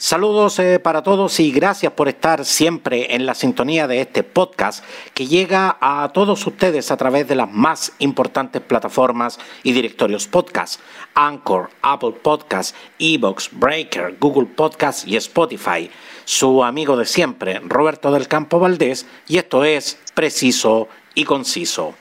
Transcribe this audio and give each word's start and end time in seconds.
Saludos 0.00 0.60
eh, 0.60 0.78
para 0.78 1.02
todos 1.02 1.40
y 1.40 1.50
gracias 1.50 1.92
por 1.92 2.08
estar 2.08 2.44
siempre 2.44 3.16
en 3.16 3.26
la 3.26 3.34
sintonía 3.34 3.88
de 3.88 4.00
este 4.00 4.22
podcast 4.22 4.84
que 5.12 5.26
llega 5.26 5.76
a 5.80 6.08
todos 6.14 6.46
ustedes 6.46 6.92
a 6.92 6.96
través 6.96 7.26
de 7.26 7.34
las 7.34 7.50
más 7.50 7.90
importantes 7.98 8.62
plataformas 8.62 9.40
y 9.64 9.72
directorios 9.72 10.28
podcast, 10.28 10.80
Anchor, 11.14 11.70
Apple 11.82 12.12
Podcasts, 12.22 12.76
Evox, 13.00 13.50
Breaker, 13.50 14.16
Google 14.20 14.46
Podcasts 14.46 15.04
y 15.04 15.16
Spotify. 15.16 15.90
Su 16.24 16.62
amigo 16.62 16.96
de 16.96 17.04
siempre, 17.04 17.60
Roberto 17.64 18.12
del 18.12 18.28
Campo 18.28 18.60
Valdés, 18.60 19.04
y 19.26 19.38
esto 19.38 19.64
es 19.64 19.98
Preciso 20.14 20.86
y 21.16 21.24
Conciso. 21.24 21.94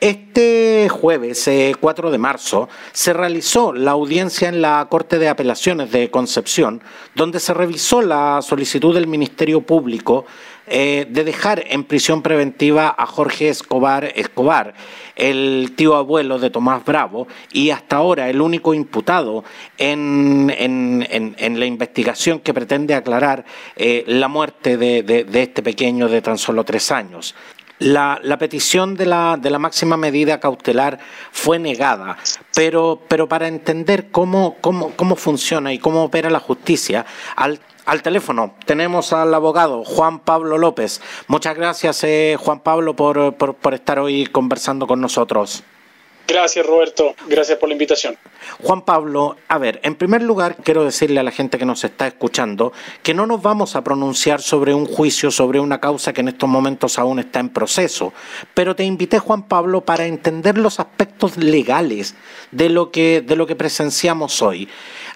Este 0.00 0.90
jueves 0.90 1.48
4 1.80 2.08
eh, 2.08 2.12
de 2.12 2.18
marzo 2.18 2.68
se 2.92 3.14
realizó 3.14 3.72
la 3.72 3.92
audiencia 3.92 4.50
en 4.50 4.60
la 4.60 4.86
Corte 4.90 5.18
de 5.18 5.30
Apelaciones 5.30 5.90
de 5.90 6.10
Concepción, 6.10 6.82
donde 7.14 7.40
se 7.40 7.54
revisó 7.54 8.02
la 8.02 8.42
solicitud 8.42 8.94
del 8.94 9.06
Ministerio 9.06 9.62
Público 9.62 10.26
eh, 10.66 11.06
de 11.08 11.24
dejar 11.24 11.64
en 11.68 11.84
prisión 11.84 12.20
preventiva 12.20 12.94
a 12.98 13.06
Jorge 13.06 13.48
Escobar 13.48 14.12
Escobar, 14.16 14.74
el 15.14 15.72
tío 15.76 15.94
abuelo 15.96 16.38
de 16.38 16.50
Tomás 16.50 16.84
Bravo 16.84 17.26
y 17.50 17.70
hasta 17.70 17.96
ahora 17.96 18.28
el 18.28 18.42
único 18.42 18.74
imputado 18.74 19.44
en, 19.78 20.48
la 21.08 21.66
investigación 21.66 22.40
que 22.40 22.52
pretende 22.52 22.94
aclarar 22.94 23.46
eh, 23.76 24.04
la 24.08 24.28
muerte 24.28 24.76
de 24.76 25.26
este 25.32 25.62
pequeño 25.62 26.08
de 26.08 26.20
tan 26.20 26.36
solo 26.36 26.64
tres 26.64 26.90
años. 26.90 27.34
La, 27.78 28.18
petición 28.38 28.94
de 28.94 29.06
la, 29.06 29.36
de 29.38 29.50
la, 29.50 29.58
máxima 29.58 29.96
medida 29.96 30.40
cautelar 30.40 30.98
fue 31.30 31.58
negada, 31.58 32.16
pero, 32.54 33.02
pero 33.06 33.28
para 33.28 33.48
entender 33.48 34.10
cómo, 34.10 34.56
cómo, 34.62 34.92
cómo, 34.96 35.14
funciona 35.14 35.72
y 35.72 35.78
cómo 35.78 36.04
opera 36.04 36.30
la 36.30 36.40
justicia, 36.40 37.04
al, 37.36 37.60
al 37.84 38.02
teléfono 38.02 38.54
tenemos 38.64 39.12
al 39.12 39.34
abogado 39.34 39.84
Juan 39.84 40.20
Pablo 40.20 40.56
López. 40.56 41.02
Muchas 41.28 41.54
gracias, 41.54 42.02
eh, 42.04 42.36
Juan 42.38 42.60
Pablo, 42.60 42.96
por, 42.96 43.34
por 43.34 43.74
estar 43.74 43.98
hoy 43.98 44.26
conversando 44.26 44.86
con 44.86 45.00
nosotros. 45.00 45.62
Gracias, 46.26 46.66
Roberto. 46.66 47.14
Gracias 47.28 47.58
por 47.58 47.68
la 47.68 47.74
invitación. 47.74 48.16
Juan 48.60 48.82
Pablo, 48.82 49.36
a 49.48 49.58
ver, 49.58 49.80
en 49.82 49.94
primer 49.94 50.22
lugar 50.22 50.56
quiero 50.62 50.84
decirle 50.84 51.20
a 51.20 51.22
la 51.22 51.30
gente 51.30 51.58
que 51.58 51.64
nos 51.64 51.84
está 51.84 52.06
escuchando 52.06 52.72
que 53.02 53.14
no 53.14 53.26
nos 53.26 53.42
vamos 53.42 53.76
a 53.76 53.84
pronunciar 53.84 54.40
sobre 54.40 54.74
un 54.74 54.86
juicio, 54.86 55.30
sobre 55.30 55.60
una 55.60 55.80
causa 55.80 56.12
que 56.12 56.20
en 56.20 56.28
estos 56.28 56.48
momentos 56.48 56.98
aún 56.98 57.18
está 57.18 57.40
en 57.40 57.50
proceso, 57.50 58.12
pero 58.54 58.74
te 58.74 58.84
invité, 58.84 59.18
Juan 59.18 59.44
Pablo, 59.44 59.82
para 59.82 60.06
entender 60.06 60.58
los 60.58 60.80
aspectos 60.80 61.36
legales 61.36 62.14
de 62.50 62.70
lo 62.70 62.90
que, 62.90 63.20
de 63.20 63.36
lo 63.36 63.46
que 63.46 63.56
presenciamos 63.56 64.42
hoy 64.42 64.68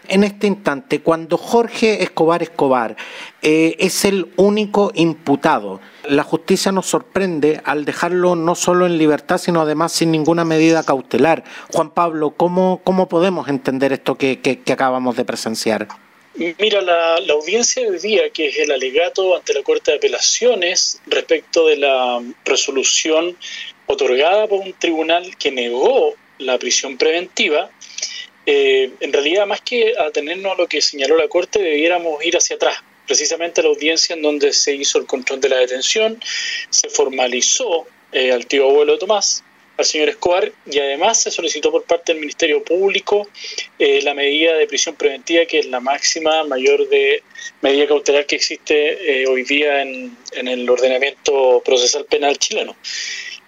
en 0.09 0.25
este 0.25 0.47
instante, 0.47 1.01
cuando 1.01 1.37
Jorge 1.37 2.03
Escobar 2.03 2.43
Escobar 2.43 2.97
eh, 3.43 3.77
es 3.79 4.05
el 4.05 4.29
único 4.37 4.91
imputado, 4.95 5.81
la 6.09 6.25
justicia 6.25 6.73
nos 6.73 6.87
sorprende 6.87 7.61
al 7.65 7.85
dejarlo 7.85 8.35
no 8.35 8.55
solo 8.55 8.87
en 8.87 8.99
libertad, 8.99 9.39
sino 9.39 9.61
además 9.61 9.93
sin 9.93 10.11
ninguna 10.11 10.45
medida 10.45 10.83
cautelar. 10.83 11.45
Juan 11.73 11.91
Pablo, 11.91 12.33
¿cómo, 12.37 12.81
cómo 12.85 13.09
podemos 13.09 13.49
entender 13.49 13.93
esto 13.93 14.17
que, 14.17 14.41
que, 14.41 14.73
acabamos 14.73 15.17
de 15.17 15.25
presenciar? 15.25 15.89
Mira, 16.35 16.81
la, 16.81 17.17
audiencia 17.33 17.83
de 17.83 17.91
hoy 17.91 17.99
día, 17.99 18.31
que 18.31 18.49
es 18.49 18.59
el 18.59 18.71
alegato 18.71 19.37
ante 19.37 19.53
la 19.53 19.63
Corte 19.63 19.91
de 19.91 19.99
Apelaciones 19.99 21.01
respecto 21.07 21.67
de 21.67 21.77
la 21.77 22.21
resolución 22.45 23.37
otorgada 23.87 24.47
por 24.47 24.61
un 24.61 24.73
tribunal 24.73 25.37
que 25.37 25.51
negó 25.51 26.15
la 26.39 26.59
prisión 26.59 26.97
preventiva, 26.97 27.71
eh, 28.53 28.91
en 28.99 29.13
realidad 29.13 29.47
más 29.47 29.61
que 29.61 29.95
atenernos 29.97 30.55
a 30.55 30.57
lo 30.57 30.67
que 30.67 30.83
señaló 30.83 31.17
la 31.17 31.29
Corte, 31.29 31.63
debiéramos 31.63 32.25
ir 32.25 32.37
hacia 32.37 32.57
atrás, 32.57 32.79
precisamente 33.07 33.63
la 33.63 33.69
audiencia 33.69 34.17
en 34.17 34.23
donde 34.23 34.53
se 34.53 34.75
hizo 34.75 34.99
el 34.99 35.07
control 35.07 35.41
de 35.41 35.51
la 35.51 35.59
detención, 35.59 36.21
se 36.69 36.89
formalizó 36.89 37.87
eh, 38.11 38.33
al 38.33 38.47
tío 38.47 38.69
abuelo 38.69 38.99
Tomás, 38.99 39.45
al 39.77 39.85
señor 39.85 40.09
Escobar, 40.09 40.51
y 40.69 40.81
además 40.81 41.23
se 41.23 41.31
solicitó 41.31 41.71
por 41.71 41.85
parte 41.85 42.13
del 42.13 42.21
Ministerio 42.23 42.65
Público 42.65 43.29
eh, 43.79 44.03
la 44.03 44.15
medida 44.15 44.57
de 44.57 44.67
prisión 44.67 44.97
preventiva, 44.97 45.47
que 45.47 45.61
es 45.61 45.67
la 45.67 45.79
máxima 45.79 46.43
mayor 46.43 46.89
de 46.89 47.23
medida 47.61 47.87
cautelar 47.87 48.27
que 48.27 48.35
existe 48.35 49.27
hoy 49.29 49.45
día 49.45 49.81
en 49.83 50.17
el 50.33 50.69
ordenamiento 50.69 51.63
procesal 51.65 52.05
penal 52.05 52.37
chileno. 52.37 52.75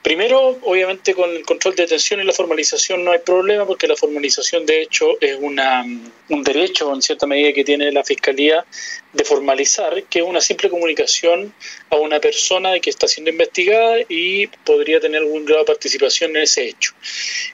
Primero, 0.03 0.59
obviamente 0.63 1.15
con 1.15 1.31
el 1.31 1.45
control 1.45 1.77
de 1.77 1.85
detención 1.85 2.21
y 2.21 2.25
la 2.25 2.33
formalización 2.33 3.05
no 3.05 3.13
hay 3.13 3.21
problema 3.21 3.65
porque 3.65 3.87
la 3.87 3.95
formalización 3.95 4.67
de 4.67 4.83
hecho 4.83 5.17
es 5.21 5.37
una, 5.41 5.85
un 6.29 6.43
derecho 6.43 6.93
en 6.93 7.01
cierta 7.03 7.29
medida 7.29 7.53
que 7.53 7.63
tiene 7.63 7.93
la 7.93 8.03
Fiscalía 8.03 8.67
de 9.13 9.25
formalizar, 9.25 10.03
que 10.05 10.19
es 10.19 10.25
una 10.25 10.41
simple 10.41 10.71
comunicación 10.71 11.55
a 11.91 11.97
una 11.97 12.19
persona 12.19 12.81
que 12.81 12.91
está 12.91 13.07
siendo 13.07 13.31
investigada 13.31 13.99
y 14.09 14.49
podría 14.65 14.99
tener 14.99 15.21
algún 15.21 15.45
grado 15.45 15.61
de 15.61 15.67
participación 15.67 16.37
en 16.37 16.43
ese 16.43 16.67
hecho. 16.67 16.95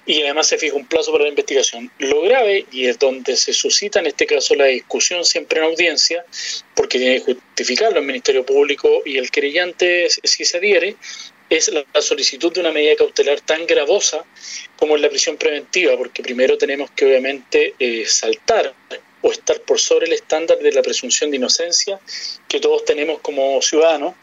Y 0.07 0.23
además 0.23 0.47
se 0.47 0.57
fija 0.57 0.75
un 0.75 0.87
plazo 0.87 1.13
para 1.13 1.25
la 1.25 1.31
investigación. 1.31 1.91
Lo 1.99 2.23
grave, 2.23 2.65
y 2.73 2.87
es 2.87 2.99
donde 2.99 3.37
se 3.37 3.53
suscita 3.53 4.01
en 4.01 4.07
este 4.07 4.25
caso 4.25 4.55
la 4.55 4.67
discusión 4.67 5.23
siempre 5.25 5.59
en 5.59 5.67
audiencia, 5.67 6.25
porque 6.75 6.99
tiene 6.99 7.23
que 7.23 7.35
justificarlo 7.35 7.99
el 7.99 8.07
Ministerio 8.07 8.47
Público 8.47 9.03
y 9.05 9.19
el 9.19 9.31
querellante 9.31 10.09
si 10.09 10.45
se 10.47 10.57
adhiere, 10.57 10.97
es 11.51 11.69
la, 11.73 11.85
solicitud 12.01 12.53
de 12.53 12.61
una 12.61 12.73
medida 12.73 12.97
cautelar 12.97 13.41
tan 13.41 13.67
gravosa 13.67 14.25
como 14.77 14.97
es 14.97 15.03
la 15.03 15.09
prisión 15.09 15.37
preventiva, 15.37 15.97
porque 15.97 16.23
primero 16.23 16.59
tenemos 16.59 16.91
que 16.91 17.07
obviamente 17.07 17.75
eh, 17.79 18.05
saltar 18.07 18.75
o 19.23 19.33
estar 19.33 19.61
por 19.63 19.81
sobre 19.81 20.07
el 20.07 20.13
estándar 20.13 20.59
de 20.59 20.73
la 20.73 20.83
presunción 20.83 21.31
de 21.31 21.39
inocencia 21.39 21.99
que 22.49 22.61
todos 22.61 22.85
tenemos 22.85 23.21
como 23.21 23.61
ciudadanos 23.63 24.15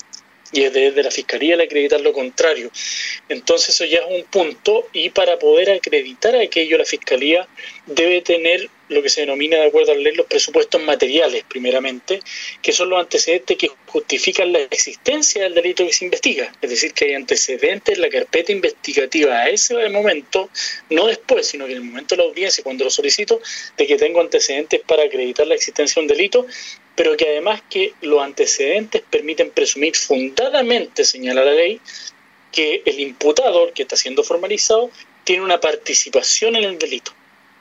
y 0.51 0.63
es 0.63 0.73
desde 0.73 1.03
la 1.03 1.11
Fiscalía 1.11 1.55
el 1.55 1.61
acreditar 1.61 1.99
lo 2.01 2.13
contrario. 2.13 2.71
Entonces 3.27 3.69
eso 3.69 3.85
ya 3.85 3.99
es 3.99 4.05
un 4.07 4.23
punto 4.25 4.87
y 4.93 5.09
para 5.09 5.37
poder 5.37 5.71
acreditar 5.71 6.35
aquello 6.35 6.77
la 6.77 6.85
Fiscalía 6.85 7.47
debe 7.85 8.21
tener 8.21 8.69
lo 8.89 9.01
que 9.01 9.09
se 9.09 9.21
denomina, 9.21 9.57
de 9.57 9.67
acuerdo 9.67 9.91
a 9.91 9.95
la 9.95 10.01
ley, 10.01 10.15
los 10.15 10.27
presupuestos 10.27 10.81
materiales, 10.81 11.43
primeramente, 11.47 12.19
que 12.61 12.71
son 12.71 12.89
los 12.89 12.99
antecedentes 12.99 13.57
que 13.57 13.69
justifican 13.87 14.51
la 14.51 14.59
existencia 14.59 15.43
del 15.43 15.55
delito 15.55 15.85
que 15.85 15.93
se 15.93 16.05
investiga. 16.05 16.51
Es 16.61 16.69
decir, 16.69 16.93
que 16.93 17.05
hay 17.05 17.13
antecedentes 17.13 17.95
en 17.95 18.01
la 18.01 18.09
carpeta 18.09 18.51
investigativa 18.51 19.41
a 19.41 19.49
ese 19.49 19.89
momento, 19.89 20.49
no 20.89 21.07
después, 21.07 21.47
sino 21.47 21.65
que 21.65 21.71
en 21.71 21.79
el 21.79 21.83
momento 21.83 22.15
de 22.15 22.23
la 22.23 22.29
audiencia, 22.29 22.63
cuando 22.63 22.83
lo 22.83 22.89
solicito, 22.89 23.41
de 23.77 23.87
que 23.87 23.97
tengo 23.97 24.21
antecedentes 24.21 24.81
para 24.81 25.03
acreditar 25.03 25.47
la 25.47 25.55
existencia 25.55 25.99
de 25.99 26.05
un 26.05 26.07
delito, 26.07 26.45
pero 26.95 27.17
que 27.17 27.27
además 27.27 27.61
que 27.69 27.93
los 28.01 28.21
antecedentes 28.21 29.01
permiten 29.09 29.49
presumir 29.49 29.95
fundadamente, 29.95 31.03
señala 31.03 31.43
la 31.43 31.53
ley, 31.53 31.81
que 32.51 32.83
el 32.85 32.99
imputador 32.99 33.73
que 33.73 33.81
está 33.81 33.97
siendo 33.97 34.23
formalizado 34.23 34.89
tiene 35.25 35.43
una 35.43 35.59
participación 35.59 36.55
en 36.55 36.63
el 36.63 36.77
delito 36.77 37.11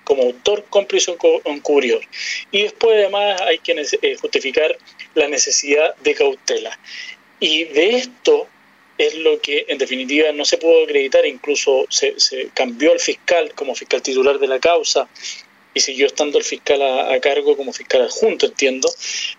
como 0.04 0.22
autor, 0.22 0.64
cómplice 0.70 1.16
o 1.18 1.42
encubridor. 1.44 2.02
Y 2.50 2.62
después 2.62 2.96
además 2.96 3.40
hay 3.40 3.58
que 3.58 3.72
eh, 3.72 4.16
justificar 4.20 4.76
la 5.14 5.28
necesidad 5.28 5.96
de 5.96 6.14
cautela. 6.14 6.78
Y 7.40 7.64
de 7.64 7.96
esto 7.96 8.48
es 8.98 9.14
lo 9.16 9.40
que 9.40 9.66
en 9.68 9.78
definitiva 9.78 10.30
no 10.32 10.44
se 10.44 10.58
pudo 10.58 10.84
acreditar, 10.84 11.26
incluso 11.26 11.86
se, 11.88 12.14
cambió 12.54 12.92
el 12.92 13.00
fiscal 13.00 13.52
como 13.54 13.74
fiscal 13.74 14.02
titular 14.02 14.38
de 14.38 14.46
la 14.46 14.60
causa 14.60 15.08
y 15.72 15.80
siguió 15.80 16.06
estando 16.06 16.38
el 16.38 16.44
fiscal 16.44 16.80
a, 16.82 17.18
cargo 17.20 17.56
como 17.56 17.72
fiscal 17.72 18.02
adjunto, 18.02 18.46
entiendo, 18.46 18.88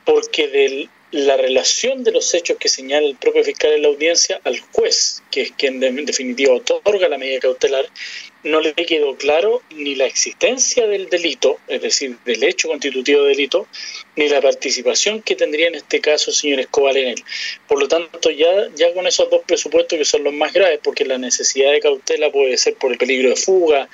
porque 0.04 0.50
de 0.50 0.90
la 1.12 1.38
relación 1.38 2.04
de 2.04 2.12
los 2.12 2.34
hechos 2.34 2.58
que 2.60 2.68
señala 2.68 3.08
el 3.08 3.16
propio 3.16 3.44
fiscal 3.46 3.72
en 3.72 3.84
la 3.84 3.88
audiencia 3.88 4.42
al 4.44 4.60
juez, 4.60 5.24
que 5.32 5.44
es 5.44 5.52
quien 5.52 5.82
en 5.82 6.06
definitiva 6.06 6.54
otorga 6.54 7.08
la 7.08 7.18
medida 7.18 7.40
cautelar, 7.40 7.88
no 8.46 8.62
le 8.62 8.74
quedó 8.74 9.16
claro 9.16 9.64
ni 9.72 9.96
la 9.96 10.06
existencia 10.06 10.86
del 10.88 11.10
delito, 11.10 11.58
es 11.68 11.82
decir, 11.82 12.18
del 12.26 12.44
hecho 12.44 12.68
constitutivo 12.68 13.24
de 13.24 13.30
delito, 13.30 13.68
ni 14.16 14.30
la 14.30 14.40
participación 14.40 15.24
que 15.24 15.36
tendría 15.36 15.68
en 15.68 15.76
este 15.76 16.00
caso 16.00 16.30
el 16.30 16.36
señor 16.36 16.60
Escobar 16.60 16.96
en 16.96 17.08
él. 17.08 17.24
Por 17.68 17.80
lo 17.80 17.88
tanto, 17.88 18.30
ya, 18.30 18.70
ya 18.76 18.94
con 18.94 19.08
esos 19.08 19.30
dos 19.32 19.42
presupuestos 19.48 19.98
que 19.98 20.06
son 20.06 20.24
los 20.24 20.34
más 20.34 20.54
graves, 20.54 20.80
porque 20.84 21.06
la 21.06 21.18
necesidad 21.18 21.72
de 21.72 21.80
cautela 21.80 22.32
puede 22.32 22.56
ser 22.58 22.76
por 22.76 22.92
el 22.92 23.00
peligro 23.00 23.30
de 23.30 23.36
fuga, 23.36 23.90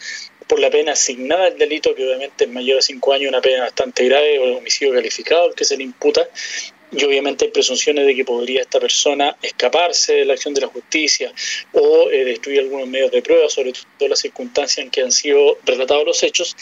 por 0.47 0.59
la 0.59 0.69
pena 0.69 0.91
asignada 0.91 1.45
al 1.45 1.57
delito, 1.57 1.95
que 1.95 2.05
obviamente 2.05 2.43
es 2.43 2.49
mayor 2.51 2.79
a 2.79 2.81
cinco 2.81 3.13
años, 3.13 3.29
una 3.29 3.41
pena 3.41 3.61
bastante 3.61 4.03
grave, 4.03 4.37
o 4.37 4.43
el 4.43 4.55
homicidio 4.57 4.93
calificado 4.93 5.47
el 5.47 5.55
que 5.55 5.63
se 5.63 5.77
le 5.77 5.83
imputa, 5.83 6.27
y 6.91 7.03
obviamente 7.05 7.45
hay 7.45 7.51
presunciones 7.51 8.05
de 8.05 8.15
que 8.15 8.25
podría 8.25 8.61
esta 8.61 8.79
persona 8.79 9.35
escaparse 9.41 10.13
de 10.13 10.25
la 10.25 10.33
acción 10.33 10.53
de 10.53 10.61
la 10.61 10.67
justicia 10.67 11.31
o 11.71 12.09
eh, 12.09 12.25
destruir 12.25 12.59
algunos 12.59 12.87
medios 12.87 13.11
de 13.11 13.21
prueba, 13.21 13.49
sobre 13.49 13.73
todo 13.97 14.09
las 14.09 14.19
circunstancias 14.19 14.83
en 14.83 14.91
que 14.91 15.01
han 15.01 15.11
sido 15.11 15.57
relatados 15.65 16.05
los 16.05 16.23
hechos, 16.23 16.55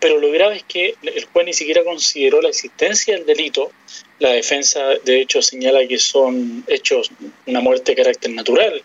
pero 0.00 0.18
lo 0.18 0.30
grave 0.30 0.56
es 0.56 0.64
que 0.64 0.94
el 1.02 1.24
juez 1.26 1.46
ni 1.46 1.52
siquiera 1.52 1.84
consideró 1.84 2.40
la 2.40 2.48
existencia 2.48 3.14
del 3.14 3.26
delito, 3.26 3.70
la 4.18 4.30
defensa 4.30 4.80
de 5.04 5.20
hecho 5.20 5.42
señala 5.42 5.86
que 5.86 5.98
son 5.98 6.64
hechos, 6.66 7.10
una 7.46 7.60
muerte 7.60 7.92
de 7.92 8.02
carácter 8.02 8.30
natural, 8.30 8.82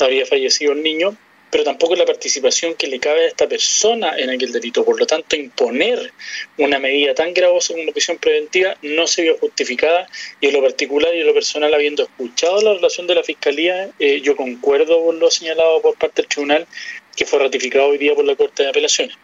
habría 0.00 0.26
fallecido 0.26 0.72
el 0.72 0.82
niño, 0.82 1.16
pero 1.54 1.62
tampoco 1.62 1.94
la 1.94 2.04
participación 2.04 2.74
que 2.74 2.88
le 2.88 2.98
cabe 2.98 3.26
a 3.26 3.28
esta 3.28 3.46
persona 3.46 4.18
en 4.18 4.28
aquel 4.28 4.50
delito. 4.50 4.84
Por 4.84 4.98
lo 4.98 5.06
tanto, 5.06 5.36
imponer 5.36 6.12
una 6.58 6.80
medida 6.80 7.14
tan 7.14 7.32
gravosa 7.32 7.74
como 7.74 7.84
una 7.84 7.92
prisión 7.92 8.18
preventiva 8.18 8.76
no 8.82 9.06
se 9.06 9.22
vio 9.22 9.38
justificada 9.38 10.08
y 10.40 10.48
en 10.48 10.54
lo 10.54 10.62
particular 10.62 11.14
y 11.14 11.20
en 11.20 11.26
lo 11.28 11.32
personal, 11.32 11.72
habiendo 11.72 12.02
escuchado 12.02 12.60
la 12.60 12.74
relación 12.74 13.06
de 13.06 13.14
la 13.14 13.22
Fiscalía, 13.22 13.88
eh, 14.00 14.20
yo 14.20 14.34
concuerdo 14.34 15.04
con 15.04 15.20
lo 15.20 15.30
señalado 15.30 15.80
por 15.80 15.96
parte 15.96 16.22
del 16.22 16.28
tribunal 16.28 16.66
que 17.14 17.24
fue 17.24 17.38
ratificado 17.38 17.86
hoy 17.86 17.98
día 17.98 18.16
por 18.16 18.24
la 18.24 18.34
Corte 18.34 18.64
de 18.64 18.70
Apelaciones. 18.70 19.16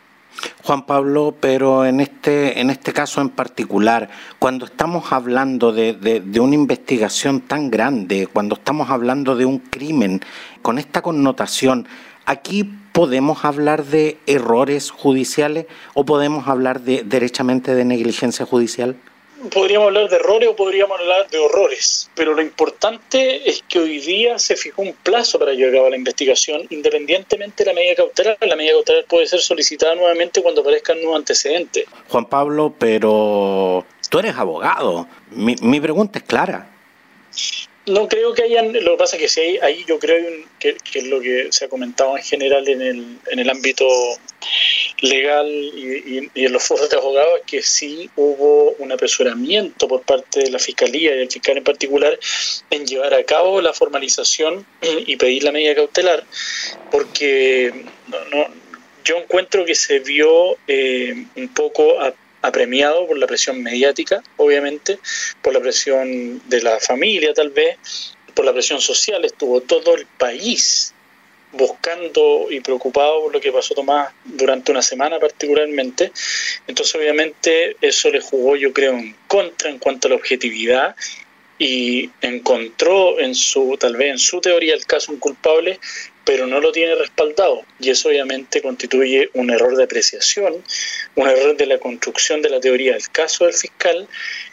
Juan 0.62 0.86
Pablo, 0.86 1.34
pero 1.40 1.84
en 1.84 1.98
este, 1.98 2.60
en 2.60 2.70
este 2.70 2.92
caso 2.92 3.20
en 3.20 3.30
particular, 3.30 4.08
cuando 4.38 4.66
estamos 4.66 5.10
hablando 5.10 5.72
de, 5.72 5.94
de, 5.94 6.40
una 6.40 6.54
investigación 6.54 7.40
tan 7.40 7.72
grande, 7.72 8.28
cuando 8.32 8.54
estamos 8.54 8.88
hablando 8.88 9.34
de 9.34 9.46
un 9.46 9.58
crimen 9.58 10.20
con 10.62 10.78
esta 10.78 11.02
connotación, 11.02 11.88
¿aquí 12.30 12.64
podemos 12.92 13.44
hablar 13.44 13.84
de 13.84 14.16
errores 14.26 14.90
judiciales 14.90 15.66
o 15.94 16.04
podemos 16.04 16.46
hablar 16.46 16.80
de, 16.80 17.02
derechamente 17.02 17.74
de 17.74 17.84
negligencia 17.84 18.46
judicial? 18.46 18.96
podríamos 19.50 19.86
hablar 19.86 20.10
de 20.10 20.16
errores 20.16 20.50
o 20.50 20.54
podríamos 20.54 21.00
hablar 21.00 21.30
de 21.30 21.38
horrores, 21.38 22.10
pero 22.14 22.34
lo 22.34 22.42
importante 22.42 23.48
es 23.48 23.64
que 23.66 23.78
hoy 23.78 23.98
día 23.98 24.38
se 24.38 24.54
fijó 24.54 24.82
un 24.82 24.92
plazo 24.92 25.38
para 25.38 25.54
llevar 25.54 25.72
a 25.72 25.76
cabo 25.78 25.90
la 25.90 25.96
investigación, 25.96 26.66
independientemente 26.68 27.64
de 27.64 27.70
la 27.70 27.74
medida 27.74 27.94
cautelar. 27.96 28.36
La 28.42 28.54
medida 28.54 28.74
cautelar 28.74 29.06
puede 29.06 29.26
ser 29.26 29.40
solicitada 29.40 29.94
nuevamente 29.94 30.42
cuando 30.42 30.60
aparezcan 30.60 30.98
nuevos 30.98 31.16
antecedentes. 31.16 31.86
Juan 32.08 32.26
Pablo, 32.26 32.74
pero 32.78 33.86
tú 34.10 34.18
eres 34.18 34.36
abogado. 34.36 35.06
Mi, 35.30 35.56
mi 35.62 35.80
pregunta 35.80 36.18
es 36.18 36.24
clara. 36.26 36.68
No 37.90 38.08
creo 38.08 38.34
que 38.34 38.44
hayan, 38.44 38.72
lo 38.84 38.92
que 38.92 38.98
pasa 38.98 39.16
es 39.16 39.22
que 39.22 39.28
sí, 39.28 39.58
ahí 39.62 39.84
yo 39.86 39.98
creo 39.98 40.24
que, 40.60 40.76
es 40.94 41.04
lo 41.04 41.20
que 41.20 41.48
se 41.50 41.64
ha 41.64 41.68
comentado 41.68 42.16
en 42.16 42.22
general 42.22 42.68
en 42.68 42.82
el, 42.82 43.18
en 43.26 43.38
el 43.38 43.50
ámbito 43.50 43.86
legal 45.00 45.48
y, 45.48 46.30
en 46.34 46.52
los 46.52 46.62
foros 46.62 46.88
de 46.88 46.96
abogados, 46.96 47.40
que 47.46 47.62
sí 47.62 48.08
hubo 48.16 48.72
un 48.78 48.92
apresuramiento 48.92 49.88
por 49.88 50.02
parte 50.02 50.40
de 50.40 50.50
la 50.50 50.58
Fiscalía 50.58 51.14
y 51.14 51.18
del 51.18 51.30
fiscal 51.30 51.58
en 51.58 51.64
particular 51.64 52.18
en 52.70 52.86
llevar 52.86 53.14
a 53.14 53.24
cabo 53.24 53.60
la 53.60 53.72
formalización 53.72 54.64
y 55.06 55.16
pedir 55.16 55.42
la 55.42 55.52
medida 55.52 55.74
cautelar, 55.74 56.24
porque 56.90 57.72
no, 58.30 58.46
yo 59.04 59.16
encuentro 59.16 59.64
que 59.64 59.74
se 59.74 59.98
vio 59.98 60.56
eh, 60.68 61.26
un 61.34 61.48
poco 61.48 62.00
a 62.00 62.14
apremiado 62.42 63.06
por 63.06 63.18
la 63.18 63.26
presión 63.26 63.62
mediática, 63.62 64.22
obviamente, 64.36 64.98
por 65.42 65.52
la 65.52 65.60
presión 65.60 66.40
de 66.48 66.62
la 66.62 66.80
familia 66.80 67.34
tal 67.34 67.50
vez, 67.50 67.76
por 68.34 68.44
la 68.44 68.52
presión 68.52 68.80
social, 68.80 69.24
estuvo 69.24 69.60
todo 69.60 69.94
el 69.94 70.06
país 70.06 70.94
buscando 71.52 72.46
y 72.50 72.60
preocupado 72.60 73.22
por 73.22 73.32
lo 73.32 73.40
que 73.40 73.52
pasó 73.52 73.74
Tomás 73.74 74.12
durante 74.24 74.70
una 74.70 74.82
semana 74.82 75.18
particularmente. 75.18 76.12
Entonces 76.66 76.94
obviamente 76.94 77.76
eso 77.80 78.10
le 78.10 78.20
jugó 78.20 78.56
yo 78.56 78.72
creo 78.72 78.92
en 78.92 79.16
contra 79.26 79.70
en 79.70 79.78
cuanto 79.78 80.08
a 80.08 80.10
la 80.10 80.16
objetividad 80.16 80.94
y 81.58 82.10
encontró 82.22 83.20
en 83.20 83.34
su 83.34 83.76
tal 83.78 83.96
vez 83.96 84.12
en 84.12 84.18
su 84.18 84.40
teoría 84.40 84.74
el 84.74 84.86
caso 84.86 85.12
un 85.12 85.18
culpable 85.18 85.78
pero 86.24 86.46
no 86.46 86.60
lo 86.60 86.72
tiene 86.72 86.94
respaldado. 86.94 87.62
Y 87.78 87.90
eso 87.90 88.08
obviamente 88.08 88.62
constituye 88.62 89.30
un 89.34 89.50
error 89.50 89.76
de 89.76 89.84
apreciación, 89.84 90.62
un 91.14 91.28
error 91.28 91.56
de 91.56 91.66
la 91.66 91.78
construcción 91.78 92.42
de 92.42 92.50
la 92.50 92.60
teoría 92.60 92.92
del 92.92 93.08
caso 93.10 93.44
del 93.46 93.54
fiscal 93.54 94.06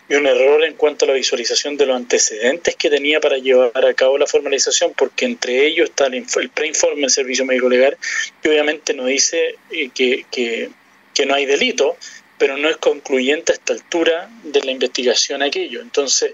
y 0.10 0.16
un 0.16 0.26
error 0.26 0.64
en 0.64 0.76
cuanto 0.76 1.06
a 1.06 1.10
la 1.10 1.14
visualización 1.14 1.76
de 1.76 1.86
los 1.86 1.96
antecedentes 1.96 2.76
que 2.76 2.90
tenía 2.90 3.20
para 3.20 3.38
llevar 3.38 3.86
a 3.86 3.94
cabo 3.94 4.18
la 4.18 4.26
formalización, 4.26 4.94
porque 4.96 5.26
entre 5.26 5.68
ellos 5.68 5.90
está 5.90 6.08
el, 6.08 6.26
preinforme 6.50 7.02
del 7.02 7.10
Servicio 7.10 7.46
Médico 7.46 7.70
Legal, 7.70 7.98
que 8.42 8.50
obviamente 8.50 8.94
no 8.94 9.06
dice 9.06 9.56
eh, 9.70 9.90
que, 9.94 10.26
que, 10.32 10.70
que 11.14 11.26
no 11.26 11.36
hay 11.36 11.46
delito, 11.46 11.98
pero 12.38 12.56
no 12.58 12.70
es 12.70 12.78
concluyente 12.78 13.52
a 13.52 13.56
esta 13.56 13.74
altura 13.74 14.30
de 14.44 14.64
la 14.64 14.72
investigación 14.72 15.42
aquello. 15.42 15.82
Entonces, 15.82 16.34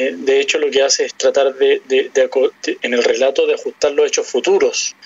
eh, 0.00 0.14
de 0.16 0.40
hecho, 0.40 0.58
lo 0.58 0.70
que 0.70 0.82
hace 0.82 1.04
es 1.04 1.14
tratar 1.14 1.54
de, 1.56 1.82
en 2.80 2.94
el 2.94 3.04
relato 3.04 3.46
de 3.46 3.52
ajustar 3.52 3.92
los 3.92 4.06
hechos 4.06 4.26
futuros, 4.26 4.96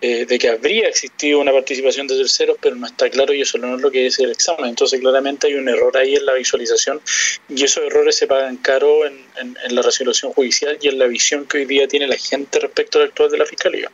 eh, 0.00 0.26
de 0.26 0.38
que 0.40 0.48
habría 0.48 0.88
existido 0.88 1.38
una 1.38 1.52
participación 1.52 2.08
de 2.08 2.16
terceros, 2.16 2.56
pero 2.60 2.74
no 2.74 2.84
está 2.84 3.08
claro 3.10 3.32
y 3.32 3.42
eso 3.42 3.58
no 3.58 3.76
es 3.76 3.80
lo 3.80 3.92
que 3.92 4.00
dice 4.00 4.24
el 4.24 4.32
examen. 4.32 4.66
Entonces, 4.66 4.98
claramente 4.98 5.46
hay 5.46 5.54
un 5.54 5.68
error 5.68 5.96
ahí 5.96 6.16
en 6.16 6.26
la 6.26 6.34
visualización 6.34 7.00
y 7.48 7.62
esos 7.62 7.84
errores 7.84 8.16
se 8.16 8.26
pagan 8.26 8.56
caro 8.56 9.06
en, 9.06 9.24
en 9.38 9.74
la 9.76 9.82
resolución 9.82 10.32
judicial 10.32 10.76
y 10.80 10.88
en 10.88 10.98
la 10.98 11.06
visión 11.06 11.46
que 11.46 11.58
hoy 11.58 11.66
día 11.66 11.86
tiene 11.86 12.08
la 12.08 12.16
gente 12.16 12.58
respecto 12.58 12.98
al 12.98 13.04
actual 13.04 13.30
de 13.30 13.38
la 13.38 13.46
Fiscalía. 13.46 13.88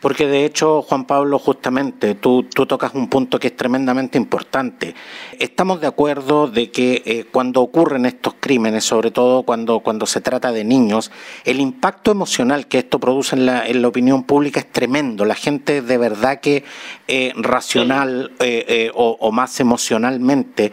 Porque 0.00 0.26
de 0.26 0.44
hecho, 0.44 0.82
Juan 0.82 1.04
Pablo, 1.04 1.38
justamente 1.38 2.14
tú, 2.14 2.44
tú 2.44 2.66
tocas 2.66 2.94
un 2.94 3.08
punto 3.08 3.38
que 3.38 3.48
es 3.48 3.56
tremendamente 3.56 4.18
importante. 4.18 4.94
Estamos 5.38 5.80
de 5.80 5.86
acuerdo 5.86 6.46
de 6.46 6.70
que 6.70 7.02
eh, 7.04 7.24
cuando 7.30 7.60
ocurren 7.60 8.06
estos 8.06 8.34
crímenes, 8.40 8.84
sobre 8.84 9.10
todo 9.10 9.42
cuando, 9.42 9.80
cuando 9.80 10.06
se 10.06 10.20
trata 10.20 10.52
de 10.52 10.64
niños, 10.64 11.10
el 11.44 11.60
impacto 11.60 12.10
emocional 12.10 12.66
que 12.66 12.78
esto 12.78 12.98
produce 12.98 13.36
en 13.36 13.46
la, 13.46 13.66
en 13.66 13.82
la 13.82 13.88
opinión 13.88 14.24
pública 14.24 14.60
es 14.60 14.70
tremendo. 14.70 15.24
La 15.24 15.34
gente 15.34 15.82
de 15.82 15.98
verdad 15.98 16.40
que 16.40 16.64
eh, 17.08 17.32
racional 17.36 18.32
eh, 18.40 18.90
o, 18.94 19.16
o 19.20 19.32
más 19.32 19.60
emocionalmente 19.60 20.72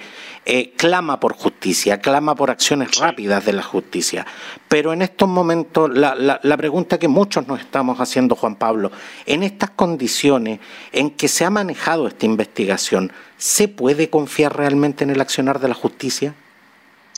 eh, 0.50 0.72
clama 0.78 1.20
por 1.20 1.34
justicia, 1.34 2.00
clama 2.00 2.34
por 2.34 2.50
acciones 2.50 2.96
rápidas 2.96 3.46
de 3.46 3.52
la 3.52 3.64
justicia. 3.64 4.26
Pero 4.70 4.94
en 4.94 5.02
estos 5.02 5.28
momentos, 5.28 5.90
la, 5.94 6.16
la, 6.16 6.58
pregunta 6.58 6.98
que 6.98 7.10
muchos 7.10 7.46
nos 7.50 7.60
estamos 7.60 8.00
haciendo, 8.00 8.34
Juan 8.34 8.56
Pablo, 8.56 8.90
en 9.26 9.44
estas 9.44 9.72
condiciones 9.72 10.62
en 10.94 11.10
que 11.10 11.28
se 11.28 11.44
ha 11.44 11.50
manejado 11.50 12.08
esta 12.08 12.26
investigación, 12.26 13.12
¿se 13.38 13.68
puede 13.68 14.10
confiar 14.10 14.56
realmente 14.56 15.04
en 15.04 15.10
el 15.10 15.20
accionar 15.20 15.60
de 15.60 15.68
la 15.68 15.74
justicia? 15.74 16.34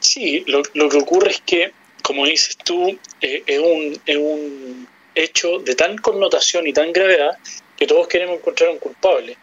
Sí, 0.02 0.44
lo, 0.48 0.90
que 0.90 0.98
ocurre 0.98 1.30
es 1.30 1.42
que, 1.46 1.72
como 2.02 2.26
dices 2.26 2.58
tú, 2.58 2.98
eh, 3.22 3.44
es, 3.46 3.60
un, 3.60 3.96
es 4.08 4.18
un 4.18 4.88
hecho 5.14 5.60
de 5.60 5.76
tan 5.76 6.00
connotación 6.00 6.66
y 6.66 6.74
tan 6.74 6.92
gravedad 6.92 7.38
que 7.78 7.86
todos 7.86 8.08
queremos 8.08 8.38
encontrar 8.38 8.72
un 8.72 8.80
culpable. 8.80 9.38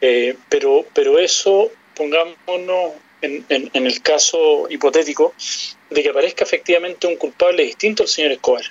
Eh, 0.00 0.34
pero, 0.48 0.84
pero 0.92 1.20
eso, 1.20 1.70
pongámonos 1.94 2.94
en, 3.22 3.44
en, 3.48 3.86
el 3.86 4.02
caso 4.02 4.66
hipotético 4.70 5.34
de 5.90 6.02
que 6.02 6.10
aparezca 6.10 6.44
efectivamente 6.44 7.06
un 7.06 7.16
culpable 7.16 7.64
distinto 7.64 8.02
al 8.02 8.08
señor 8.08 8.32
Escobar. 8.32 8.64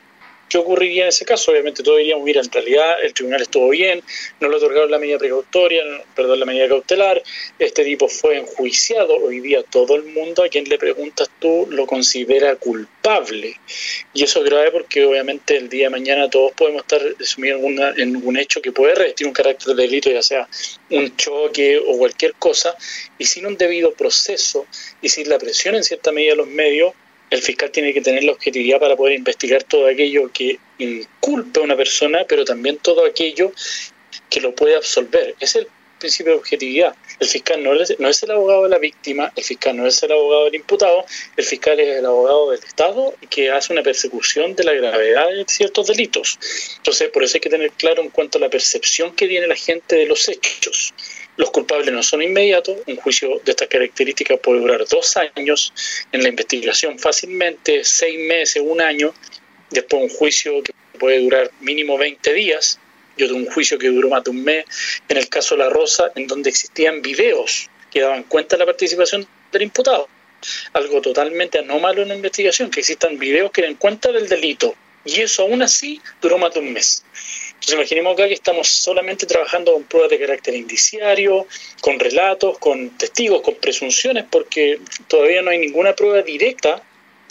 ¿Qué 0.49 0.57
ocurriría 0.57 1.03
en 1.03 1.09
ese 1.09 1.25
caso? 1.25 1.51
Obviamente 1.51 1.83
todos 1.83 1.97
diríamos, 1.97 2.23
mira, 2.23 2.41
en 2.41 2.51
realidad 2.51 3.03
el 3.03 3.13
tribunal 3.13 3.41
estuvo 3.41 3.69
bien, 3.69 4.01
no 4.39 4.47
le 4.47 4.55
otorgaron 4.55 4.89
la 4.89 4.97
medida 4.97 5.17
precautoria, 5.17 5.83
perdón, 6.15 6.39
la 6.39 6.45
medida 6.45 6.69
cautelar, 6.69 7.21
este 7.59 7.83
tipo 7.83 8.07
fue 8.07 8.37
enjuiciado, 8.37 9.15
hoy 9.15 9.41
día 9.41 9.63
todo 9.63 9.95
el 9.95 10.03
mundo 10.03 10.43
a 10.43 10.49
quien 10.49 10.69
le 10.69 10.77
preguntas 10.77 11.29
tú 11.39 11.67
lo 11.69 11.85
considera 11.85 12.55
culpable. 12.55 13.59
Y 14.13 14.23
eso 14.23 14.39
es 14.39 14.45
grave 14.45 14.71
porque 14.71 15.05
obviamente 15.05 15.57
el 15.57 15.69
día 15.69 15.85
de 15.85 15.89
mañana 15.89 16.29
todos 16.29 16.53
podemos 16.53 16.81
estar 16.83 17.01
sumidos 17.19 17.61
en, 17.97 18.15
un 18.15 18.37
hecho 18.37 18.61
que 18.61 18.71
puede 18.71 18.95
revestir 18.95 19.27
un 19.27 19.33
carácter 19.33 19.75
de 19.75 19.83
delito, 19.83 20.09
ya 20.09 20.21
sea 20.21 20.47
un 20.89 21.15
choque 21.17 21.77
o 21.77 21.97
cualquier 21.97 22.33
cosa, 22.35 22.75
y 23.17 23.25
sin 23.25 23.45
un 23.45 23.57
debido 23.57 23.93
proceso 23.93 24.65
y 25.01 25.09
sin 25.09 25.29
la 25.29 25.37
presión 25.37 25.75
en 25.75 25.83
cierta 25.83 26.11
medida 26.11 26.31
de 26.31 26.37
los 26.37 26.47
medios, 26.47 26.93
el 27.29 27.41
fiscal 27.41 27.71
tiene 27.71 27.93
que 27.93 28.01
tener 28.01 28.23
la 28.23 28.31
objetividad 28.31 28.79
para 28.79 28.95
poder 28.95 29.15
investigar 29.15 29.63
todo 29.63 29.87
aquello 29.87 30.31
que 30.31 30.59
inculpe 30.77 31.59
a 31.59 31.63
una 31.63 31.75
persona, 31.75 32.25
pero 32.27 32.45
también 32.45 32.77
todo 32.77 33.05
aquello 33.05 33.51
que 34.29 34.41
lo 34.41 34.55
puede 34.55 34.75
absolver. 34.75 35.35
Es 35.39 35.55
el 35.55 35.67
principio 35.99 36.33
de 36.33 36.39
objetividad. 36.39 36.95
El 37.19 37.27
fiscal 37.27 37.63
no 37.63 37.73
es, 37.73 37.99
no 37.99 38.07
es 38.07 38.21
el 38.23 38.31
abogado 38.31 38.63
de 38.63 38.69
la 38.69 38.77
víctima, 38.77 39.31
el 39.35 39.43
fiscal 39.43 39.75
no 39.75 39.87
es 39.87 40.01
el 40.03 40.11
abogado 40.11 40.45
del 40.45 40.55
imputado, 40.55 41.05
el 41.35 41.43
fiscal 41.43 41.79
es 41.79 41.97
el 41.97 42.05
abogado 42.05 42.51
del 42.51 42.63
Estado 42.63 43.15
que 43.29 43.49
hace 43.49 43.73
una 43.73 43.83
persecución 43.83 44.55
de 44.55 44.63
la 44.63 44.73
gravedad 44.73 45.27
de 45.27 45.45
ciertos 45.47 45.87
delitos. 45.87 46.39
Entonces, 46.77 47.09
por 47.09 47.23
eso 47.23 47.37
hay 47.37 47.41
que 47.41 47.49
tener 47.49 47.71
claro 47.71 48.03
en 48.03 48.09
cuanto 48.09 48.37
a 48.37 48.41
la 48.41 48.49
percepción 48.49 49.15
que 49.15 49.27
tiene 49.27 49.47
la 49.47 49.55
gente 49.55 49.95
de 49.95 50.05
los 50.05 50.29
hechos. 50.29 50.93
Los 51.37 51.51
culpables 51.51 51.93
no 51.93 52.03
son 52.03 52.21
inmediatos, 52.21 52.77
un 52.87 52.95
juicio 52.97 53.39
de 53.45 53.51
estas 53.51 53.67
características 53.67 54.39
puede 54.39 54.59
durar 54.59 54.85
dos 54.87 55.17
años, 55.17 55.73
en 56.11 56.23
la 56.23 56.29
investigación 56.29 56.99
fácilmente 56.99 57.83
seis 57.83 58.19
meses, 58.19 58.63
un 58.65 58.81
año, 58.81 59.13
después 59.69 60.03
un 60.03 60.09
juicio 60.09 60.63
que 60.63 60.73
puede 60.99 61.19
durar 61.19 61.51
mínimo 61.61 61.97
20 61.97 62.33
días, 62.33 62.79
yo 63.17 63.27
tuve 63.27 63.39
un 63.39 63.45
juicio 63.47 63.77
que 63.77 63.89
duró 63.89 64.09
más 64.09 64.23
de 64.23 64.31
un 64.31 64.43
mes, 64.43 64.65
en 65.09 65.17
el 65.17 65.27
caso 65.27 65.55
de 65.55 65.63
La 65.63 65.69
Rosa, 65.69 66.11
en 66.15 66.27
donde 66.27 66.49
existían 66.49 67.01
videos 67.01 67.69
que 67.91 68.01
daban 68.01 68.23
cuenta 68.23 68.55
de 68.55 68.59
la 68.59 68.65
participación 68.65 69.27
del 69.51 69.61
imputado. 69.63 70.07
Algo 70.73 71.01
totalmente 71.01 71.59
anómalo 71.59 72.03
en 72.03 72.09
la 72.09 72.15
investigación, 72.15 72.69
que 72.69 72.81
existan 72.81 73.17
videos 73.17 73.51
que 73.51 73.63
den 73.63 73.75
cuenta 73.75 74.11
del 74.11 74.29
delito. 74.29 74.75
Y 75.03 75.21
eso 75.21 75.43
aún 75.43 75.61
así 75.61 76.01
duró 76.21 76.37
más 76.37 76.53
de 76.53 76.59
un 76.59 76.73
mes. 76.73 77.03
Entonces 77.57 77.75
imaginemos 77.75 78.13
acá 78.13 78.27
que 78.27 78.35
estamos 78.35 78.67
solamente 78.67 79.25
trabajando 79.25 79.73
con 79.73 79.83
pruebas 79.83 80.11
de 80.11 80.19
carácter 80.19 80.55
indiciario, 80.55 81.47
con 81.81 81.99
relatos, 81.99 82.57
con 82.59 82.91
testigos, 82.97 83.41
con 83.41 83.55
presunciones, 83.55 84.25
porque 84.29 84.79
todavía 85.07 85.41
no 85.41 85.49
hay 85.49 85.57
ninguna 85.57 85.93
prueba 85.93 86.21
directa 86.21 86.83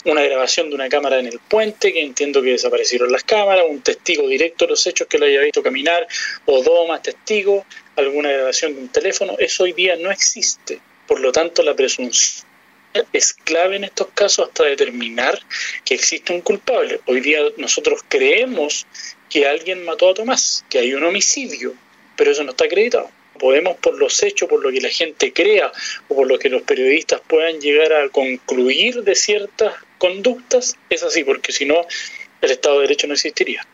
una 0.05 0.21
grabación 0.21 0.69
de 0.69 0.75
una 0.75 0.89
cámara 0.89 1.19
en 1.19 1.27
el 1.27 1.39
puente, 1.39 1.91
que 1.91 2.01
entiendo 2.01 2.41
que 2.41 2.51
desaparecieron 2.51 3.11
las 3.11 3.23
cámaras, 3.23 3.65
un 3.67 3.81
testigo 3.81 4.27
directo 4.27 4.65
de 4.65 4.71
los 4.71 4.87
hechos 4.87 5.07
que 5.07 5.17
lo 5.17 5.25
haya 5.25 5.41
visto 5.41 5.61
caminar, 5.61 6.07
o 6.45 6.61
dos 6.61 6.87
más 6.87 7.01
testigos, 7.01 7.65
alguna 7.95 8.31
grabación 8.31 8.75
de 8.75 8.81
un 8.81 8.89
teléfono, 8.89 9.35
eso 9.39 9.63
hoy 9.63 9.73
día 9.73 9.95
no 9.97 10.11
existe. 10.11 10.79
Por 11.07 11.19
lo 11.19 11.31
tanto, 11.31 11.63
la 11.63 11.75
presunción 11.75 12.46
es 13.13 13.33
clave 13.33 13.75
en 13.75 13.83
estos 13.83 14.07
casos 14.13 14.47
hasta 14.47 14.63
determinar 14.65 15.39
que 15.85 15.93
existe 15.93 16.33
un 16.33 16.41
culpable. 16.41 16.99
Hoy 17.05 17.21
día 17.21 17.39
nosotros 17.57 18.01
creemos 18.07 18.85
que 19.29 19.47
alguien 19.47 19.85
mató 19.85 20.09
a 20.09 20.13
Tomás, 20.13 20.65
que 20.69 20.79
hay 20.79 20.93
un 20.93 21.03
homicidio, 21.03 21.73
pero 22.15 22.31
eso 22.31 22.43
no 22.43 22.51
está 22.51 22.65
acreditado 22.65 23.09
podemos 23.37 23.77
por 23.77 23.97
los 23.97 24.21
hechos, 24.23 24.49
por 24.49 24.61
lo 24.63 24.71
que 24.71 24.81
la 24.81 24.89
gente 24.89 25.31
crea 25.31 25.71
o 26.07 26.15
por 26.15 26.27
lo 26.27 26.37
que 26.39 26.49
los 26.49 26.63
periodistas 26.63 27.21
puedan 27.27 27.59
llegar 27.59 27.93
a 27.93 28.09
concluir 28.09 29.03
de 29.03 29.15
ciertas 29.15 29.75
conductas, 29.97 30.75
es 30.89 31.03
así, 31.03 31.23
porque 31.23 31.51
si 31.51 31.65
no, 31.65 31.85
el 32.41 32.51
Estado 32.51 32.75
de 32.75 32.81
Derecho 32.81 33.07
no 33.07 33.13
existiría. 33.13 33.65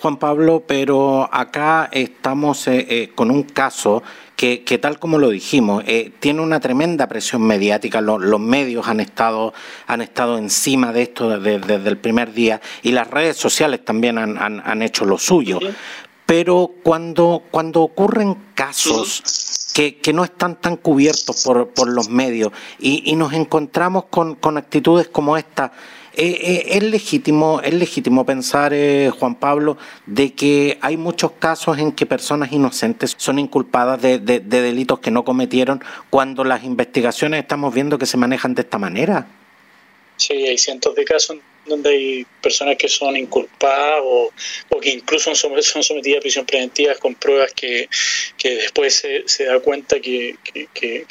Juan 0.00 0.16
Pablo, 0.16 0.64
pero 0.66 1.28
acá 1.30 1.90
estamos 1.92 2.66
eh, 2.68 2.86
eh, 2.88 3.10
con 3.14 3.30
un 3.30 3.42
caso 3.42 4.02
que, 4.34 4.78
tal 4.80 4.98
como 4.98 5.18
lo 5.18 5.28
dijimos, 5.28 5.84
eh, 5.86 6.12
tiene 6.18 6.40
una 6.40 6.60
tremenda 6.60 7.06
presión 7.06 7.42
mediática. 7.42 8.00
los 8.00 8.40
medios 8.40 8.88
han 8.88 9.00
estado, 9.00 9.52
han 9.86 10.00
estado 10.00 10.38
encima 10.38 10.94
de 10.94 11.02
esto 11.02 11.38
desde, 11.38 11.74
el 11.74 11.98
primer 11.98 12.32
día 12.32 12.62
y 12.82 12.92
las 12.92 13.10
redes 13.10 13.36
sociales 13.36 13.84
también 13.84 14.16
han, 14.16 14.38
han, 14.38 14.82
hecho 14.82 15.04
lo 15.04 15.18
suyo 15.18 15.58
pero 16.24 16.70
cuando, 16.82 17.42
cuando 17.50 17.82
ocurren 17.82 18.36
casos 18.54 19.59
que, 19.72 20.12
no 20.12 20.24
están 20.24 20.60
tan 20.60 20.76
cubiertos 20.76 21.44
por, 21.44 21.68
por 21.70 21.88
los 21.88 22.08
medios 22.08 22.52
y, 22.78 23.02
y 23.10 23.16
nos 23.16 23.32
encontramos 23.32 24.04
con, 24.10 24.34
con, 24.34 24.56
actitudes 24.56 25.08
como 25.08 25.36
esta, 25.36 25.72
eh, 26.14 26.38
eh, 26.40 26.66
es 26.76 26.82
legítimo, 26.82 27.60
es 27.62 27.72
legítimo 27.72 28.26
pensar, 28.26 28.72
eh, 28.74 29.10
Juan 29.16 29.36
Pablo, 29.36 29.78
de 30.06 30.34
que 30.34 30.78
hay 30.80 30.96
muchos 30.96 31.32
casos 31.32 31.78
en 31.78 31.92
que 31.92 32.04
personas 32.04 32.52
inocentes 32.52 33.14
son 33.16 33.38
inculpadas 33.38 34.02
de, 34.02 34.18
de, 34.18 34.40
de 34.40 34.60
delitos 34.60 34.98
que 34.98 35.10
no 35.10 35.24
cometieron 35.24 35.82
cuando 36.10 36.42
las 36.44 36.64
investigaciones 36.64 37.40
estamos 37.40 37.72
viendo 37.72 37.96
que 37.96 38.06
se 38.06 38.16
manejan 38.16 38.54
de 38.54 38.62
esta 38.62 38.78
manera. 38.78 39.28
Sí, 40.16 40.34
hay 40.34 40.58
cientos 40.58 40.94
de 40.94 41.04
casos 41.04 41.38
donde 41.66 41.90
hay 41.90 42.26
personas 42.42 42.76
que 42.76 42.88
son 42.88 43.16
inculpadas 43.16 44.00
o, 44.02 44.32
que 44.80 44.90
incluso 44.90 45.34
son, 45.34 45.82
sometidas 45.82 46.18
a 46.18 46.20
prisión 46.22 46.46
preventiva 46.46 46.94
con 46.94 47.14
pruebas 47.14 47.52
que, 47.52 47.88
después 48.42 48.94
se, 48.94 49.24
se, 49.26 49.44
da 49.44 49.60
cuenta 49.60 50.00
que, 50.00 50.36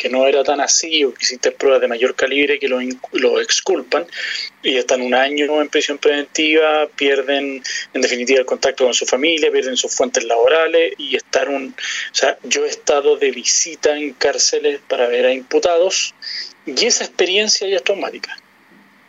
no 0.10 0.28
era 0.28 0.44
tan 0.44 0.60
así 0.60 1.04
o 1.04 1.14
que 1.14 1.20
existen 1.20 1.54
pruebas 1.54 1.82
de 1.82 1.88
mayor 1.88 2.16
calibre 2.16 2.60
que 2.60 2.68
lo, 2.68 2.80
lo 3.14 3.40
exculpan 3.40 4.08
y 4.64 4.78
están 4.78 5.02
un 5.02 5.14
año 5.14 5.62
en 5.62 5.70
prisión 5.70 6.00
preventiva, 6.00 6.88
pierden 6.96 7.64
en 7.94 8.02
definitiva 8.02 8.40
el 8.40 8.46
contacto 8.46 8.86
con 8.86 8.94
su 8.94 9.06
familia, 9.06 9.52
pierden 9.52 9.78
sus 9.78 9.94
fuentes 9.94 10.24
laborales 10.24 10.94
y 10.98 11.16
estar 11.16 11.48
un... 11.48 11.76
O 12.12 12.16
sea, 12.16 12.38
yo 12.44 12.66
he 12.66 12.70
estado 12.70 13.18
de 13.18 13.32
visita 13.32 13.96
en 13.96 14.14
cárceles 14.14 14.80
para 14.88 15.08
ver 15.08 15.28
a 15.28 15.34
imputados 15.34 16.16
y 16.66 16.86
esa 16.86 17.04
experiencia 17.04 17.68
ya 17.68 17.78
es 17.78 17.84
traumática 17.84 18.36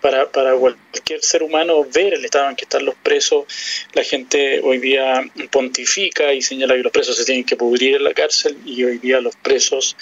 para, 0.01 0.31
para 0.31 0.55
cualquier 0.55 1.23
ser 1.23 1.43
humano 1.43 1.85
ver 1.85 2.15
el 2.15 2.25
estado 2.25 2.49
en 2.51 2.57
que 2.57 2.65
están 2.65 2.85
los 2.85 2.95
presos. 2.97 3.45
La 3.93 4.05
gente 4.05 4.61
hoy 4.61 4.79
día 4.79 5.23
pontifica 5.51 6.33
y 6.33 6.43
señala 6.43 6.75
que 6.75 6.83
los 6.83 6.93
presos 6.93 7.17
se 7.17 7.25
tienen 7.25 7.45
que 7.45 7.57
pudrir 7.57 7.97
en 7.97 8.05
la 8.05 8.15
cárcel 8.15 8.57
y 8.65 8.85
hoy 8.85 8.99
día 8.99 9.21
los 9.21 9.37
presos 9.37 9.97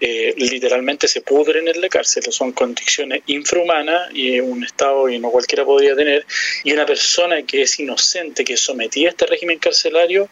eh, 0.00 0.34
literalmente 0.36 1.08
se 1.08 1.20
pudren 1.20 1.68
en 1.68 1.80
la 1.80 1.88
cárcel. 1.88 2.24
Son 2.30 2.52
condiciones 2.52 3.22
infrahumanas 3.26 4.10
y 4.12 4.40
un 4.40 4.64
estado 4.64 5.06
que 5.06 5.18
no 5.18 5.30
cualquiera 5.30 5.64
podría 5.64 5.94
tener. 5.94 6.26
Y 6.62 6.72
una 6.72 6.86
persona 6.86 7.42
que 7.42 7.62
es 7.62 7.78
inocente, 7.78 8.44
que 8.44 8.54
es 8.54 8.60
sometida 8.60 9.08
a 9.08 9.10
este 9.10 9.26
régimen 9.26 9.58
carcelario, 9.58 10.28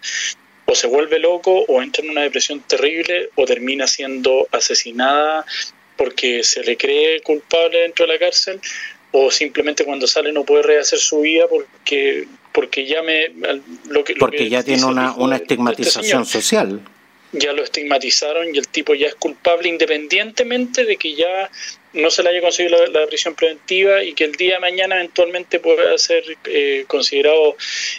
o 0.65 0.75
se 0.75 0.87
vuelve 0.87 1.19
loco 1.19 1.65
o 1.69 1.83
entra 1.83 2.05
en 2.05 2.11
una 2.11 2.23
depresión 2.23 2.61
terrible 2.61 3.31
o 3.35 3.45
termina 3.45 3.87
siendo 3.87 4.49
asesinada 4.53 5.45
porque 5.97 6.43
se 6.45 6.63
le 6.63 6.77
cree 6.77 7.21
culpable 7.21 7.81
dentro 7.81 8.07
de 8.07 8.13
la 8.13 8.19
cárcel 8.19 8.61
o 9.13 9.31
simplemente 9.31 9.85
cuando 9.85 10.07
sale 10.07 10.33
no 10.33 10.45
puede 10.45 10.63
rehacer 10.63 10.99
su 10.99 11.21
vida 11.21 11.47
porque 11.49 12.27
porque 12.53 12.87
ya 12.87 13.03
me 13.03 13.29
lo 13.89 14.05
que, 14.05 14.15
porque 14.17 14.49
ya 14.49 14.63
tiene 14.63 14.85
una, 14.85 15.15
una 15.15 15.37
este 15.37 15.55
estigmatización 15.55 16.27
social 16.27 16.81
ya 17.33 17.53
lo 17.53 17.65
estigmatizaron 17.65 18.55
y 18.55 18.59
el 18.59 18.69
tipo 18.69 18.95
ya 18.95 19.07
es 19.07 19.15
culpable 19.15 19.69
independientemente 19.69 20.85
de 20.85 20.97
que 20.97 21.15
ya 21.15 21.51
no 21.95 22.11
se 22.11 22.23
le 22.23 22.31
haya 22.31 22.41
conseguido 22.41 22.87
la, 22.87 23.07
prisión 23.07 23.35
preventiva 23.35 24.05
y 24.05 24.13
que 24.15 24.25
el 24.25 24.33
día 24.33 24.55
de 24.55 24.61
mañana 24.61 24.97
eventualmente 24.97 25.59
pueda 25.59 25.97
ser 25.99 26.25
eh, 26.45 26.85
considerado 26.87 27.57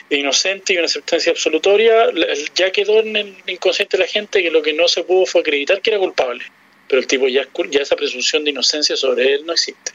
inocente 0.10 0.74
y 0.74 0.77
una 0.77 0.88
sentencia 0.88 1.32
absolutoria, 1.32 2.08
ya 2.55 2.72
quedó 2.72 3.00
en 3.00 3.15
el 3.15 3.36
inconsciente 3.48 3.98
de 3.98 4.03
la 4.03 4.10
gente 4.10 4.41
que 4.41 4.51
lo 4.51 4.62
que 4.62 4.74
no 4.74 4.88
se 4.88 5.03
pudo 5.03 5.25
fue 5.25 5.41
acreditar 5.41 5.82
que 5.82 5.91
era 5.91 6.00
culpable, 6.00 6.43
pero 6.88 7.01
el 7.01 7.08
tipo 7.08 7.27
ya, 7.27 7.48
ya 7.70 7.82
esa 7.82 7.96
presunción 7.96 8.43
de 8.43 8.51
inocencia 8.51 8.96
sobre 8.96 9.34
él 9.34 9.46
no 9.46 9.53
existe. 9.53 9.91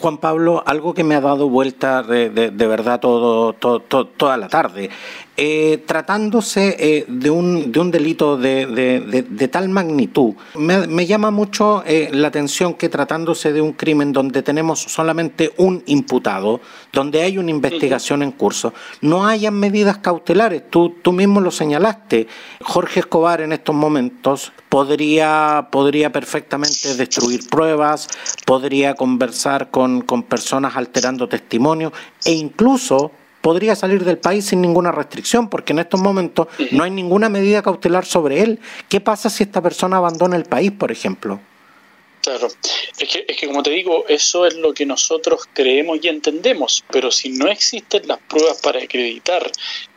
Juan 0.00 0.16
Pablo, 0.16 0.62
algo 0.64 0.94
que 0.94 1.04
me 1.04 1.14
ha 1.14 1.20
dado 1.20 1.50
vuelta 1.50 2.02
de, 2.02 2.50
verdad 2.50 3.00
todo, 3.00 3.52
toda 3.52 4.36
la 4.38 4.48
tarde. 4.48 4.88
Eh, 5.42 5.82
tratándose 5.86 6.76
eh, 6.78 7.06
de, 7.08 7.30
un, 7.30 7.72
de 7.72 7.80
un 7.80 7.90
delito 7.90 8.36
de, 8.36 9.48
tal 9.50 9.70
magnitud, 9.70 10.34
me, 10.54 11.06
llama 11.06 11.30
mucho 11.30 11.82
eh, 11.86 12.10
la 12.12 12.28
atención 12.28 12.74
que 12.74 12.90
tratándose 12.90 13.50
de 13.54 13.62
un 13.62 13.72
crimen 13.72 14.12
donde 14.12 14.42
tenemos 14.42 14.80
solamente 14.80 15.50
un 15.56 15.82
imputado, 15.86 16.60
donde 16.92 17.22
hay 17.22 17.38
una 17.38 17.52
investigación 17.52 18.22
en 18.22 18.32
curso, 18.32 18.74
no 19.00 19.26
hayan 19.26 19.54
medidas 19.54 19.96
cautelares. 19.96 20.68
Tú, 20.68 20.96
tú 21.00 21.10
mismo 21.10 21.40
lo 21.40 21.50
señalaste. 21.50 22.26
Jorge 22.62 23.00
Escobar 23.00 23.40
en 23.40 23.54
estos 23.54 23.74
momentos 23.74 24.52
podría, 24.68 25.68
podría 25.72 26.12
perfectamente 26.12 26.96
destruir 26.96 27.48
pruebas, 27.48 28.08
podría 28.44 28.92
conversar 28.92 29.70
con, 29.70 30.02
con 30.02 30.22
personas 30.22 30.76
alterando 30.76 31.30
testimonio 31.30 31.94
e 32.26 32.32
incluso 32.32 33.12
podría 33.40 33.74
salir 33.74 34.04
del 34.04 34.18
país 34.18 34.46
sin 34.46 34.60
ninguna 34.60 34.92
restricción, 34.92 35.48
porque 35.48 35.72
en 35.72 35.80
estos 35.80 36.00
momentos 36.00 36.48
no 36.72 36.84
hay 36.84 36.90
ninguna 36.90 37.28
medida 37.28 37.62
cautelar 37.62 38.04
sobre 38.04 38.42
él. 38.42 38.60
¿Qué 38.88 39.00
pasa 39.00 39.30
si 39.30 39.44
esta 39.44 39.62
persona 39.62 39.96
abandona 39.96 40.36
el 40.36 40.44
país, 40.44 40.72
por 40.72 40.92
ejemplo? 40.92 41.40
Claro, 42.22 42.48
es 42.98 43.08
que, 43.08 43.24
es 43.26 43.36
que 43.36 43.46
como 43.46 43.62
te 43.62 43.70
digo, 43.70 44.04
eso 44.06 44.44
es 44.44 44.54
lo 44.54 44.74
que 44.74 44.84
nosotros 44.84 45.48
creemos 45.54 46.00
y 46.02 46.08
entendemos, 46.08 46.84
pero 46.90 47.10
si 47.10 47.30
no 47.30 47.48
existen 47.48 48.06
las 48.06 48.18
pruebas 48.18 48.60
para 48.60 48.82
acreditar 48.82 49.50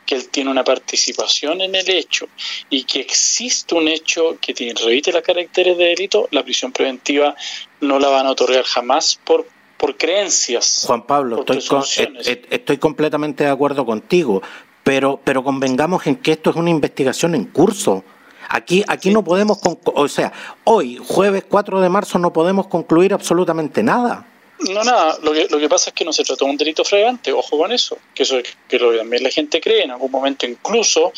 que 0.06 0.16
él 0.16 0.30
tiene 0.30 0.50
una 0.50 0.64
participación 0.64 1.60
en 1.62 1.76
el 1.76 1.90
hecho 1.90 2.30
y 2.70 2.86
que 2.86 3.02
existe 3.02 3.76
un 3.76 3.90
hecho 3.90 4.38
que 4.40 4.54
tiene, 4.54 4.80
revite 4.80 5.12
las 5.12 5.24
caracteres 5.24 5.78
de 5.78 5.86
delito, 5.86 6.30
la 6.32 6.44
prisión 6.44 6.72
preventiva 6.72 7.36
no 7.82 8.00
la 8.00 8.08
van 8.08 8.26
a 8.26 8.32
otorgar 8.32 8.64
jamás 8.64 9.20
por 9.24 9.46
por 9.78 9.98
creencias. 9.98 10.84
Juan 10.88 11.06
Pablo, 11.06 11.44
estoy, 11.48 11.58
eh, 11.98 12.14
eh, 12.26 12.42
estoy 12.50 12.78
completamente 12.78 13.44
de 13.44 13.50
acuerdo 13.50 13.86
contigo, 13.86 14.42
pero, 14.84 15.20
pero 15.24 15.44
convengamos 15.44 16.06
en 16.08 16.16
que 16.18 16.34
esto 16.34 16.50
es 16.50 16.56
una 16.56 16.70
investigación 16.70 17.36
en 17.36 17.46
curso. 17.46 18.04
Aquí, 18.50 18.84
aquí 18.88 19.12
no 19.12 19.24
podemos, 19.24 19.60
o 19.84 20.08
sea, 20.08 20.32
hoy, 20.66 21.00
jueves 21.04 21.44
4 21.50 21.82
de 21.82 21.90
marzo, 21.90 22.20
no 22.20 22.32
podemos 22.32 22.68
concluir 22.68 23.14
absolutamente 23.14 23.82
nada. 23.82 24.28
No, 24.60 24.84
nada, 24.84 25.18
lo 25.22 25.34
que, 25.34 25.48
lo 25.50 25.60
que 25.60 25.68
pasa 25.68 25.90
es 25.90 25.94
que 25.94 26.06
no 26.06 26.14
se 26.14 26.24
trató 26.24 26.46
de 26.46 26.52
un 26.52 26.58
delito 26.58 26.86
fregante, 26.86 27.34
ojo 27.34 27.58
con 27.58 27.72
eso, 27.72 27.98
que 28.14 28.24
eso 28.24 28.38
que 28.68 28.80
lo, 28.80 28.96
también 28.96 29.24
la 29.24 29.30
gente 29.30 29.60
cree, 29.60 29.84
en 29.84 29.92
algún 29.92 30.12
momento 30.12 30.46
incluso 30.46 31.12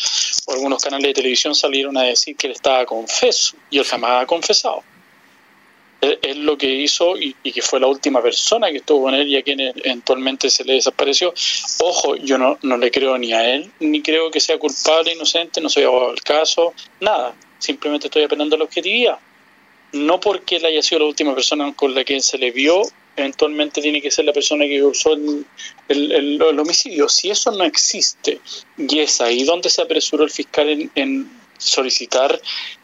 algunos 0.47 0.83
canales 0.83 1.09
de 1.09 1.13
televisión 1.13 1.53
salieron 1.53 1.95
a 1.97 2.03
decir 2.03 2.35
que 2.35 2.47
él 2.47 2.53
estaba 2.53 2.85
confeso 2.85 3.55
y 3.69 3.77
él 3.77 3.85
jamás 3.85 4.23
ha 4.23 4.25
confesado 4.25 4.83
es 6.01 6.37
lo 6.37 6.57
que 6.57 6.67
hizo 6.67 7.17
y, 7.17 7.33
que 7.33 7.61
fue 7.61 7.79
la 7.79 7.87
última 7.87 8.21
persona 8.21 8.69
que 8.69 8.77
estuvo 8.77 9.03
con 9.03 9.15
él 9.15 9.27
y 9.27 9.37
a 9.37 9.43
quien 9.43 9.59
eventualmente 9.59 10.49
se 10.49 10.63
le 10.63 10.73
desapareció. 10.73 11.33
Ojo, 11.79 12.15
yo 12.15 12.37
no, 12.37 12.57
no 12.61 12.77
le 12.77 12.91
creo 12.91 13.17
ni 13.17 13.33
a 13.33 13.53
él, 13.53 13.71
ni 13.79 14.01
creo 14.01 14.31
que 14.31 14.39
sea 14.39 14.57
culpable, 14.57 15.13
inocente, 15.13 15.61
no 15.61 15.69
soy 15.69 15.83
abogado 15.83 16.11
del 16.11 16.21
caso, 16.21 16.73
nada. 16.99 17.35
Simplemente 17.57 18.07
estoy 18.07 18.23
apelando 18.23 18.55
a 18.55 18.59
la 18.59 18.65
objetividad. 18.65 19.17
No 19.93 20.19
porque 20.19 20.57
él 20.57 20.65
haya 20.65 20.81
sido 20.81 20.99
la 20.99 21.05
última 21.05 21.33
persona 21.33 21.73
con 21.73 21.95
la 21.95 22.03
que 22.03 22.19
se 22.19 22.37
le 22.37 22.51
vio, 22.51 22.81
eventualmente 23.15 23.81
tiene 23.81 24.01
que 24.01 24.11
ser 24.11 24.25
la 24.25 24.33
persona 24.33 24.65
que 24.65 24.83
usó 24.83 25.13
el, 25.13 25.45
el, 25.87 26.59
homicidio. 26.59 27.07
Si 27.07 27.29
eso 27.29 27.51
no 27.51 27.63
existe, 27.63 28.39
y 28.77 28.99
es 28.99 29.21
ahí 29.21 29.43
donde 29.43 29.69
se 29.69 29.81
apresuró 29.81 30.23
el 30.25 30.31
fiscal 30.31 30.91
en 30.95 31.31
solicitar 31.57 32.39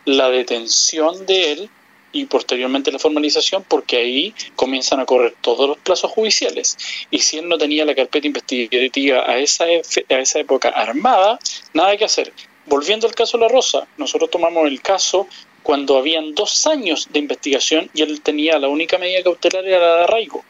la 0.06 0.30
detención 0.30 1.26
de 1.26 1.52
él, 1.52 1.70
y 2.12 2.26
posteriormente 2.26 2.92
la 2.92 3.00
formalización 3.00 3.64
porque 3.68 3.98
ahí 3.98 4.34
comienzan 4.56 5.00
a 5.00 5.06
correr 5.06 5.36
todos 5.42 5.68
los 5.68 5.78
plazos 5.78 6.12
judiciales. 6.12 6.78
Y 7.10 7.20
si 7.20 7.38
él 7.38 7.48
no 7.48 7.58
tenía 7.58 7.86
la 7.86 7.96
carpeta 7.96 8.28
investigativa 8.28 9.30
a 9.30 9.38
esa, 9.38 9.66
a 9.66 10.20
esa 10.20 10.40
época 10.40 10.70
armada, 10.70 11.40
nada 11.74 11.96
que 11.98 12.06
hacer. 12.06 12.34
Volviendo 12.66 13.08
al 13.08 13.16
caso 13.16 13.38
La 13.38 13.48
Rosa, 13.48 13.88
nosotros 13.98 14.30
tomamos 14.30 14.68
el 14.68 14.82
caso 14.82 15.28
cuando 15.64 15.98
habían 15.98 16.34
dos 16.34 16.68
años 16.68 17.08
de 17.12 17.20
investigación 17.20 17.90
y 17.94 18.02
él 18.02 18.22
tenía 18.22 18.60
la 18.60 18.68
única 18.68 18.98
medida 18.98 19.24
cautelar 19.24 19.66
era 19.66 19.80
la 19.80 19.96
de 19.98 20.04
arraigo. 20.04 20.44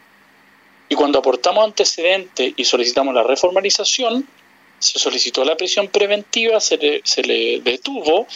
Y 0.89 0.95
cuando 0.95 1.19
aportamos 1.19 1.63
antecedentes 1.63 2.53
y 2.55 2.65
solicitamos 2.65 3.13
la 3.13 3.23
reformalización, 3.23 4.27
se 4.79 4.99
solicitó 4.99 5.45
la 5.45 5.55
prisión 5.55 5.87
preventiva, 5.87 6.59
se 6.59 6.77
le, 6.77 7.01
se 7.03 7.21
le 7.21 7.61
detuvo 7.61 8.27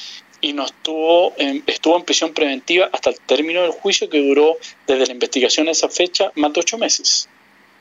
y 0.45 0.53
no 0.53 0.65
estuvo 0.65 1.33
en, 1.37 1.63
estuvo 1.65 1.97
en 1.97 2.03
prisión 2.03 2.31
preventiva 2.31 2.87
hasta 2.93 3.09
el 3.09 3.19
término 3.19 3.63
del 3.63 3.71
juicio 3.71 4.07
que 4.07 4.21
duró 4.21 4.57
desde 4.85 5.07
la 5.07 5.13
investigación 5.13 5.67
a 5.67 5.71
esa 5.71 5.89
fecha 5.89 6.31
más 6.35 6.53
de 6.53 6.59
ocho 6.59 6.77
meses. 6.77 7.27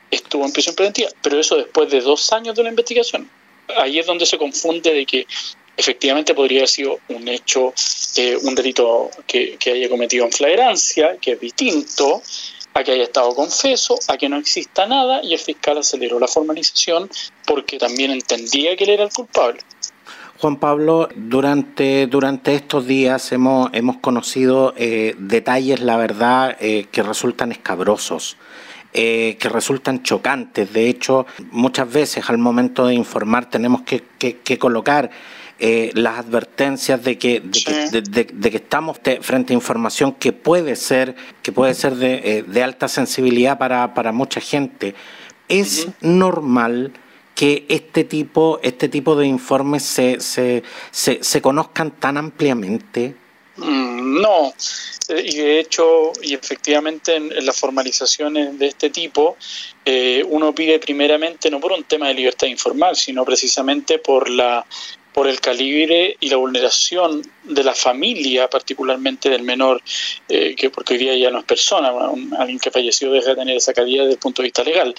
Estuvo 0.09 0.43
en 0.43 0.51
prisión 0.51 0.73
preventiva, 0.73 1.09
pero 1.21 1.39
eso 1.39 1.57
después 1.57 1.91
de 1.91 2.01
dos 2.01 2.33
años 2.33 2.55
de 2.55 2.63
la 2.63 2.69
investigación. 2.69 3.29
Ahí 3.77 3.99
es 3.99 4.07
donde 4.07 4.25
se 4.25 4.39
confunde 4.39 4.91
de 4.95 5.05
que 5.05 5.27
efectivamente 5.77 6.33
podría 6.33 6.61
haber 6.61 6.69
sido 6.69 6.99
un 7.09 7.27
hecho, 7.27 7.71
eh, 8.15 8.35
un 8.41 8.55
delito 8.55 9.11
que, 9.27 9.57
que 9.59 9.69
haya 9.69 9.87
cometido 9.87 10.25
en 10.25 10.31
flagrancia, 10.31 11.17
que 11.21 11.33
es 11.33 11.39
distinto, 11.39 12.23
a 12.73 12.83
que 12.83 12.93
haya 12.93 13.03
estado 13.03 13.35
confeso, 13.35 13.99
a 14.07 14.17
que 14.17 14.27
no 14.27 14.37
exista 14.37 14.87
nada 14.87 15.21
y 15.23 15.33
el 15.33 15.39
fiscal 15.39 15.77
aceleró 15.77 16.19
la 16.19 16.27
formalización 16.27 17.11
porque 17.45 17.77
también 17.77 18.09
entendía 18.09 18.75
que 18.75 18.85
él 18.85 18.89
era 18.89 19.03
el 19.03 19.11
culpable. 19.11 19.61
Juan 20.39 20.57
Pablo, 20.57 21.09
durante, 21.15 22.07
durante 22.07 22.55
estos 22.55 22.85
días 22.85 23.31
hemos, 23.31 23.69
hemos 23.73 23.97
conocido 23.97 24.73
eh, 24.77 25.15
detalles, 25.17 25.81
la 25.81 25.97
verdad, 25.97 26.57
eh, 26.59 26.87
que 26.91 27.03
resultan 27.03 27.51
escabrosos. 27.51 28.37
Eh, 28.97 29.35
que 29.41 29.49
resultan 29.49 30.03
chocantes. 30.03 30.71
De 30.71 30.87
hecho, 30.87 31.25
muchas 31.51 31.91
veces 31.91 32.29
al 32.29 32.37
momento 32.37 32.87
de 32.87 32.93
informar 32.93 33.49
tenemos 33.49 33.81
que, 33.81 34.01
que 34.17 34.57
colocar 34.57 35.11
eh, 35.57 35.91
las 35.93 36.19
advertencias 36.19 37.01
de 37.01 37.17
que, 37.17 37.39
de, 37.39 38.25
que, 38.51 38.57
estamos 38.57 38.99
frente 39.21 39.53
a 39.53 39.55
información 39.55 40.11
que 40.11 40.33
puede 40.33 40.75
ser, 40.75 41.15
que 41.41 41.53
puede 41.53 41.73
ser 41.73 41.95
de, 41.95 42.61
alta 42.61 42.89
sensibilidad 42.89 43.57
para, 43.57 43.93
para, 43.93 44.11
mucha 44.11 44.41
gente. 44.41 44.95
¿Es 45.47 45.87
normal 46.01 46.91
que 47.35 47.65
este 47.69 48.05
tipo, 48.05 48.59
este 48.63 48.89
tipo 48.89 49.15
de 49.15 49.27
informes 49.27 49.83
se, 49.83 50.19
se, 50.19 50.63
se, 50.91 51.41
conozcan 51.41 51.91
tan 51.99 52.17
ampliamente? 52.17 53.13
Mm, 53.57 54.21
no, 54.21 54.53
eh, 55.09 55.23
y 55.23 55.37
de 55.37 55.59
hecho, 55.59 56.13
y 56.21 56.33
efectivamente 56.33 57.15
en, 57.15 57.45
las 57.45 57.59
formalizaciones 57.59 58.57
de 58.57 58.67
este 58.67 58.89
tipo, 58.89 59.37
uno 60.27 60.55
pide 60.55 60.79
primeramente 60.79 61.51
no 61.51 61.59
por 61.59 61.71
un 61.71 61.83
tema 61.83 62.07
de 62.07 62.15
libertad 62.15 62.47
informal, 62.47 62.95
sino 62.95 63.23
precisamente 63.23 63.99
por 63.99 64.29
la 64.29 64.65
por 65.15 65.29
el 65.29 65.39
calibre 65.39 66.17
y 66.19 66.27
la 66.27 66.35
vulneración 66.35 67.21
de 67.43 67.63
la 67.63 67.73
familia, 67.73 68.49
particularmente 68.49 69.29
del 69.29 69.43
menor, 69.43 69.81
eh, 70.27 70.53
que 70.57 70.69
porque 70.69 70.95
hoy 70.95 70.99
día 70.99 71.15
ya 71.15 71.31
no 71.31 71.39
es 71.39 71.45
persona, 71.45 71.93
alguien 72.37 72.59
que 72.59 72.69
falleció 72.69 73.09
deja 73.09 73.29
de 73.29 73.37
tener 73.37 73.55
esa 73.55 73.73
calidad 73.73 74.03
desde 74.03 74.15
el 74.15 74.19
punto 74.19 74.41
de 74.41 74.47
vista 74.47 74.65
legal, 74.65 74.93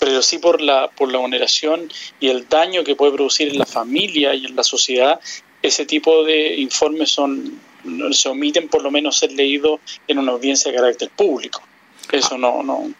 pero 0.00 0.22
sí 0.22 0.38
por 0.38 0.60
la, 0.60 0.88
por 0.88 1.12
la 1.12 1.18
vulneración 1.18 1.92
y 2.18 2.28
el 2.28 2.48
daño 2.48 2.82
que 2.82 2.96
puede 2.96 3.12
producir 3.12 3.48
en 3.48 3.58
la 3.58 3.66
familia 3.66 4.34
y 4.34 4.46
en 4.46 4.56
la 4.56 4.64
sociedad, 4.64 5.20
ese 5.62 5.86
tipo 5.86 6.24
de 6.24 6.56
informes 6.56 7.10
son 7.10 7.60
se 8.12 8.28
omiten 8.28 8.68
por 8.68 8.82
lo 8.82 8.90
menos 8.90 9.18
ser 9.18 9.32
leídos 9.32 9.80
en 10.08 10.18
una 10.18 10.32
audiencia 10.32 10.70
de 10.70 10.76
carácter 10.76 11.10
público. 11.10 11.62
Eso 12.12 12.36
no, 12.36 12.62
no. 12.64 12.92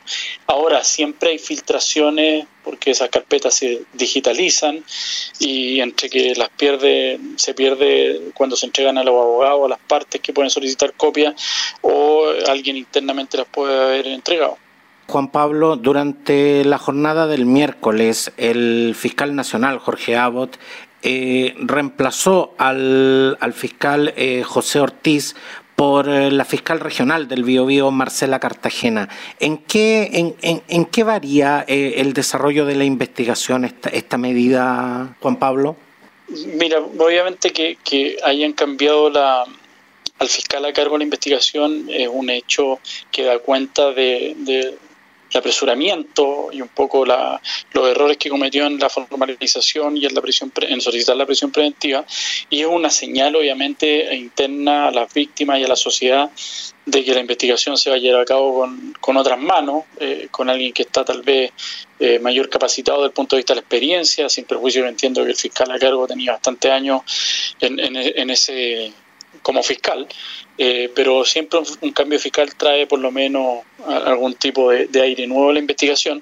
Ahora 0.46 0.84
siempre 0.84 1.30
hay 1.30 1.38
filtraciones 1.38 2.46
porque 2.62 2.92
esas 2.92 3.08
carpetas 3.08 3.54
se 3.54 3.82
digitalizan 3.92 4.84
y 5.40 5.80
entre 5.80 6.08
que 6.08 6.34
las 6.36 6.48
pierde, 6.50 7.18
se 7.36 7.54
pierde 7.54 8.30
cuando 8.34 8.54
se 8.54 8.66
entregan 8.66 8.98
a 8.98 9.04
los 9.04 9.14
abogados, 9.14 9.64
a 9.64 9.68
las 9.68 9.80
partes 9.80 10.20
que 10.20 10.32
pueden 10.32 10.50
solicitar 10.50 10.92
copias 10.92 11.34
o 11.80 12.28
alguien 12.46 12.76
internamente 12.76 13.36
las 13.36 13.48
puede 13.48 13.76
haber 13.76 14.06
entregado. 14.06 14.58
Juan 15.10 15.32
Pablo, 15.32 15.76
durante 15.76 16.64
la 16.64 16.78
jornada 16.78 17.26
del 17.26 17.44
miércoles, 17.44 18.32
el 18.36 18.94
fiscal 18.96 19.34
nacional 19.34 19.78
Jorge 19.78 20.16
Abbott 20.16 20.56
eh, 21.02 21.54
reemplazó 21.58 22.54
al, 22.58 23.36
al 23.40 23.52
fiscal 23.52 24.14
eh, 24.16 24.42
José 24.44 24.78
Ortiz 24.80 25.34
por 25.74 26.08
eh, 26.08 26.30
la 26.30 26.44
fiscal 26.44 26.78
regional 26.78 27.26
del 27.26 27.42
Biobío, 27.42 27.90
Marcela 27.90 28.38
Cartagena. 28.38 29.08
¿En 29.40 29.58
qué, 29.58 30.10
en, 30.12 30.62
en, 30.68 30.84
qué 30.84 31.02
varía 31.02 31.64
eh, 31.66 31.94
el 31.96 32.12
desarrollo 32.12 32.64
de 32.64 32.76
la 32.76 32.84
investigación 32.84 33.64
esta, 33.64 33.88
esta 33.88 34.16
medida, 34.16 35.16
Juan 35.20 35.36
Pablo? 35.36 35.76
Mira, 36.28 36.78
obviamente 36.78 37.50
que, 37.50 37.78
que 37.82 38.16
hayan 38.22 38.52
cambiado 38.52 39.10
la, 39.10 39.44
al 40.20 40.28
fiscal 40.28 40.64
a 40.66 40.72
cargo 40.72 40.92
de 40.92 40.98
la 40.98 41.04
investigación 41.04 41.86
es 41.88 42.08
un 42.12 42.30
hecho 42.30 42.78
que 43.10 43.24
da 43.24 43.38
cuenta 43.38 43.90
de, 43.92 44.36
el 45.30 45.38
apresuramiento 45.38 46.50
y 46.52 46.60
un 46.60 46.68
poco 46.68 47.04
la, 47.04 47.40
los 47.72 47.88
errores 47.88 48.16
que 48.16 48.28
cometió 48.28 48.66
en 48.66 48.78
la 48.78 48.88
formalización 48.88 49.96
y 49.96 50.06
en 50.06 50.14
la 50.14 50.20
prisión 50.20 50.52
en 50.62 50.80
solicitar 50.80 51.16
la 51.16 51.26
prisión 51.26 51.50
preventiva 51.50 52.04
y 52.48 52.60
es 52.60 52.66
una 52.66 52.90
señal 52.90 53.36
obviamente 53.36 54.14
interna 54.14 54.88
a 54.88 54.90
las 54.90 55.12
víctimas 55.12 55.60
y 55.60 55.64
a 55.64 55.68
la 55.68 55.76
sociedad 55.76 56.30
de 56.86 57.04
que 57.04 57.14
la 57.14 57.20
investigación 57.20 57.76
se 57.76 57.90
va 57.90 57.96
a 57.96 57.98
llevar 57.98 58.22
a 58.22 58.24
cabo 58.24 58.60
con, 58.60 58.94
con 59.00 59.16
otras 59.16 59.38
manos, 59.38 59.84
eh, 60.00 60.28
con 60.30 60.50
alguien 60.50 60.72
que 60.72 60.82
está 60.82 61.04
tal 61.04 61.22
vez 61.22 61.52
eh, 62.00 62.18
mayor 62.18 62.48
capacitado 62.48 62.98
desde 62.98 63.08
el 63.08 63.12
punto 63.12 63.36
de 63.36 63.40
vista 63.40 63.52
de 63.52 63.56
la 63.56 63.60
experiencia, 63.60 64.28
sin 64.28 64.44
perjuicio 64.44 64.86
entiendo 64.86 65.22
que 65.22 65.30
el 65.30 65.36
fiscal 65.36 65.70
a 65.70 65.78
cargo 65.78 66.06
tenía 66.06 66.32
bastante 66.32 66.70
años 66.70 67.02
en, 67.60 67.78
en 67.78 68.30
ese 68.30 68.92
como 69.42 69.62
fiscal, 69.62 70.06
eh, 70.58 70.90
pero 70.94 71.24
siempre 71.24 71.60
un, 71.80 71.92
cambio 71.92 72.18
fiscal 72.18 72.54
trae 72.54 72.86
por 72.86 72.98
lo 72.98 73.10
menos 73.10 73.60
algún 73.86 74.34
tipo 74.34 74.70
de, 74.70 75.00
aire 75.00 75.26
nuevo 75.26 75.50
a 75.50 75.52
la 75.54 75.58
investigación. 75.58 76.20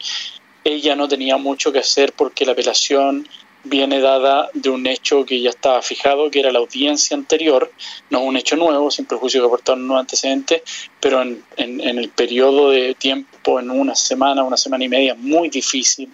Ella 0.64 0.94
no 0.94 1.08
tenía 1.08 1.36
mucho 1.36 1.72
que 1.72 1.80
hacer 1.80 2.12
porque 2.12 2.44
la 2.44 2.52
apelación 2.52 3.28
viene 3.64 4.00
dada 4.00 4.48
de 4.54 4.70
un 4.70 4.86
hecho 4.86 5.24
que 5.24 5.40
ya 5.40 5.50
estaba 5.50 5.82
fijado, 5.82 6.30
que 6.30 6.40
era 6.40 6.52
la 6.52 6.60
audiencia 6.60 7.16
anterior, 7.16 7.70
no 8.10 8.20
un 8.20 8.36
hecho 8.36 8.56
nuevo, 8.56 8.90
sin 8.90 9.04
perjuicio 9.04 9.40
que 9.40 9.46
aportaron 9.46 9.86
nuevos 9.86 10.02
antecedentes, 10.02 10.62
pero 11.00 11.22
en, 11.22 11.42
en, 11.56 11.98
el 11.98 12.08
periodo 12.08 12.70
de 12.70 12.94
tiempo, 12.94 13.58
en 13.58 13.70
una 13.70 13.94
semana, 13.94 14.44
una 14.44 14.56
semana 14.56 14.84
y 14.84 14.88
media, 14.88 15.14
muy 15.16 15.48
difícil 15.48 16.08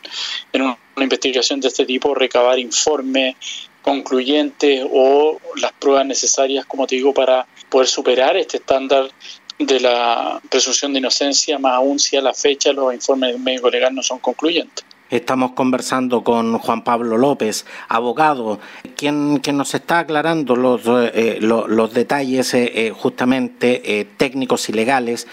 en 0.53 0.63
una 0.63 0.79
investigación 0.97 1.61
de 1.61 1.69
este 1.69 1.85
tipo 1.85 2.15
recabar 2.15 2.59
informes, 2.59 3.37
concluyentes 3.85 4.85
o 4.91 5.39
las 5.57 5.73
pruebas 5.73 6.07
necesarias, 6.07 6.65
como 6.65 6.87
te 6.87 6.97
digo, 6.97 7.13
para 7.13 7.47
poder 7.69 7.87
superar 7.87 8.37
este 8.37 8.57
estándar 8.57 9.11
de 9.59 9.79
la 9.79 10.41
presunción 10.51 10.93
de 10.93 10.99
inocencia, 10.99 11.59
más 11.59 11.75
aún 11.75 11.99
si 11.99 12.17
a 12.17 12.23
la 12.23 12.35
fecha 12.35 12.73
los 12.73 12.93
informes 12.93 13.39
médico 13.39 13.71
legal 13.71 13.95
no 13.95 14.03
son 14.03 14.19
concluyentes. 14.19 14.85
Estamos 15.15 15.53
conversando 15.53 16.25
con 16.25 16.59
Juan 16.59 16.83
Pablo 16.83 17.17
López, 17.17 17.67
abogado, 17.89 18.59
quien, 18.97 19.41
nos 19.53 19.73
está 19.73 20.01
aclarando 20.01 20.57
los, 20.57 20.83
eh, 21.15 21.39
los, 21.41 21.95
detalles 21.95 22.53
eh, 22.53 22.89
eh, 22.89 22.91
justamente 22.91 24.09
técnicos 24.17 24.69
y 24.69 24.73
legales 24.73 25.29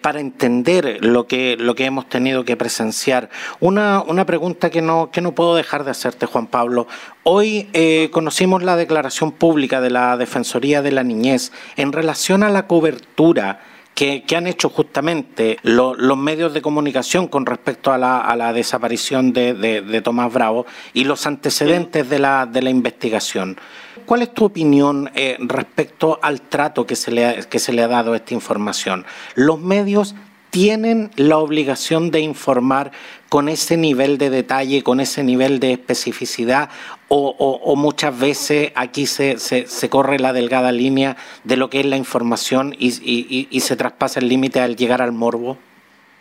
para 0.00 0.20
entender 0.20 1.04
lo 1.04 1.26
que, 1.26 1.56
lo 1.58 1.74
que 1.74 1.86
hemos 1.86 2.08
tenido 2.08 2.44
que 2.44 2.56
presenciar. 2.56 3.28
Una, 3.58 4.00
una 4.00 4.24
pregunta 4.26 4.70
que 4.70 4.80
no, 4.80 5.10
que 5.10 5.22
no 5.22 5.34
puedo 5.34 5.56
dejar 5.56 5.82
de 5.82 5.90
hacerte, 5.90 6.26
Juan 6.26 6.46
Pablo. 6.46 6.86
Hoy 7.24 7.68
conocimos 8.12 8.62
la 8.62 8.76
declaración 8.76 9.32
pública 9.32 9.80
de 9.80 9.90
la 9.90 10.16
Defensoría 10.16 10.82
de 10.82 10.92
la 10.92 11.02
Niñez 11.02 11.50
en 11.74 11.92
relación 11.92 12.44
a 12.44 12.48
la 12.48 12.68
cobertura 12.68 13.58
que, 13.96 14.22
han 14.36 14.46
hecho 14.46 14.68
justamente 14.68 15.58
los 15.62 16.18
medios 16.18 16.52
de 16.52 16.60
comunicación 16.60 17.28
con 17.28 17.46
respecto 17.46 17.90
a 17.90 17.96
la, 17.96 18.52
desaparición 18.52 19.32
de, 19.32 20.02
Tomás 20.04 20.32
Bravo 20.32 20.66
y 20.92 21.04
los 21.04 21.26
antecedentes 21.26 22.08
de 22.08 22.18
la, 22.18 22.44
de 22.44 22.60
la 22.60 22.68
investigación. 22.68 23.56
¿Cuál 24.04 24.20
es 24.20 24.34
tu 24.34 24.44
opinión 24.44 25.10
eh, 25.14 25.38
respecto 25.40 26.20
al 26.22 26.42
trato 26.42 26.86
que 26.86 26.94
se, 26.94 27.10
le 27.10 27.46
que 27.48 27.58
se 27.58 27.72
le 27.72 27.82
ha 27.82 27.88
dado 27.88 28.12
a 28.12 28.16
esta 28.16 28.34
información? 28.34 29.06
Los 29.34 29.58
medios 29.58 30.14
tienen 30.50 31.10
la 31.16 31.38
obligación 31.38 32.10
de 32.10 32.20
informar 32.20 32.92
con 33.28 33.48
ese 33.48 33.76
nivel 33.76 34.18
de 34.18 34.30
detalle, 34.30 34.82
con 34.82 35.00
ese 35.00 35.24
nivel 35.24 35.58
de 35.58 35.72
especificidad, 35.72 36.68
o, 37.08 37.76
muchas 37.76 38.18
veces 38.18 38.72
aquí 38.74 39.06
se, 39.06 39.38
se, 39.38 39.88
corre 39.88 40.18
la 40.18 40.32
delgada 40.32 40.72
línea 40.72 41.16
de 41.44 41.56
lo 41.56 41.70
que 41.70 41.80
es 41.80 41.86
la 41.86 41.96
información 41.96 42.74
y 42.78 43.60
se 43.60 43.76
traspasa 43.76 44.20
el 44.20 44.28
límite 44.28 44.60
al 44.60 44.76
llegar 44.76 45.02
al 45.02 45.12
morbo? 45.12 45.56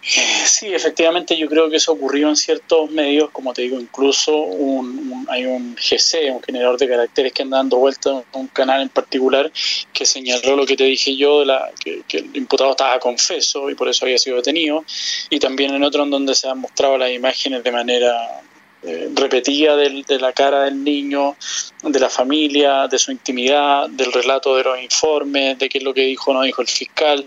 Sí, 0.07 0.67
efectivamente 0.71 1.35
yo 1.35 1.49
creo 1.49 1.67
que 1.67 1.77
eso 1.77 1.91
ocurrió 1.91 2.29
en 2.29 2.35
ciertos 2.35 2.91
medios, 2.91 3.31
como 3.31 3.53
te 3.53 3.63
digo, 3.63 3.79
incluso 3.79 4.37
un, 4.37 5.25
hay 5.31 5.47
un 5.47 5.75
GC, 5.75 6.31
un 6.31 6.43
generador 6.43 6.77
de 6.77 6.87
caracteres 6.87 7.33
que 7.33 7.41
anda 7.41 7.57
dando 7.57 7.77
vuelta 7.77 8.11
en 8.11 8.23
un 8.33 8.47
canal 8.49 8.83
en 8.83 8.89
particular 8.89 9.51
que 9.91 10.05
señaló 10.05 10.55
lo 10.55 10.67
que 10.67 10.77
te 10.77 10.83
dije 10.83 11.15
yo, 11.15 11.39
de 11.39 11.47
la, 11.47 11.71
que, 11.83 12.03
el 12.11 12.29
imputado 12.35 12.71
estaba 12.71 12.99
confeso 12.99 13.67
y 13.71 13.73
por 13.73 13.89
eso 13.89 14.05
había 14.05 14.19
sido 14.19 14.35
detenido, 14.35 14.85
y 15.31 15.39
también 15.39 15.73
en 15.73 15.83
otro 15.83 16.03
en 16.03 16.11
donde 16.11 16.35
se 16.35 16.47
han 16.47 16.59
mostrado 16.59 16.99
las 16.99 17.09
imágenes 17.09 17.63
de 17.63 17.71
manera 17.71 18.43
eh, 18.87 19.09
repetida 19.15 19.75
de 19.75 20.19
la 20.19 20.31
cara 20.33 20.63
del 20.63 20.83
niño, 20.83 21.35
de 21.81 21.99
la 21.99 22.09
familia, 22.09 22.87
de 22.87 22.99
su 22.99 23.11
intimidad, 23.11 23.89
del 23.89 24.11
relato 24.11 24.55
de 24.55 24.63
los 24.63 24.81
informes, 24.81 25.57
de 25.57 25.69
qué 25.69 25.79
es 25.79 25.83
lo 25.83 25.93
que 25.93 26.01
dijo 26.01 26.31
o 26.31 26.33
no 26.35 26.41
dijo 26.43 26.61
el 26.61 26.67
fiscal. 26.67 27.25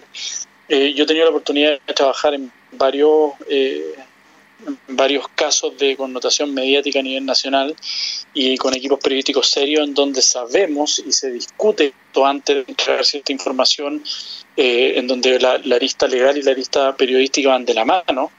Eh, 0.69 0.93
yo 0.95 1.05
he 1.05 1.07
tenido 1.07 1.25
la 1.25 1.31
oportunidad 1.31 1.79
de 1.87 1.95
trabajar 1.95 2.35
en 2.35 2.53
varios 2.73 3.33
eh, 3.49 3.95
varios 4.89 5.29
casos 5.29 5.77
de 5.79 5.97
connotación 5.97 6.55
mediática 6.55 7.01
a 7.01 7.03
nivel 7.03 7.25
nacional 7.25 7.75
y 8.35 8.57
con 8.57 8.75
equipos 8.75 8.99
periodísticos 9.01 9.49
serios 9.49 9.87
en 9.87 9.95
donde 9.95 10.23
sabemos 10.23 11.03
y 11.05 11.13
se 11.13 11.31
discute 11.31 11.93
antes 12.25 12.57
de 12.57 12.65
entregar 12.69 13.05
cierta 13.05 13.33
información, 13.33 14.03
eh, 14.57 14.95
en 14.97 15.07
donde 15.07 15.39
la, 15.39 15.59
la, 15.59 15.79
lista 15.79 16.07
legal 16.07 16.37
y 16.37 16.43
la 16.43 16.53
lista 16.53 16.97
periodística 16.97 17.51
van 17.51 17.65
de 17.65 17.75
la 17.75 17.85
mano, 17.85 18.33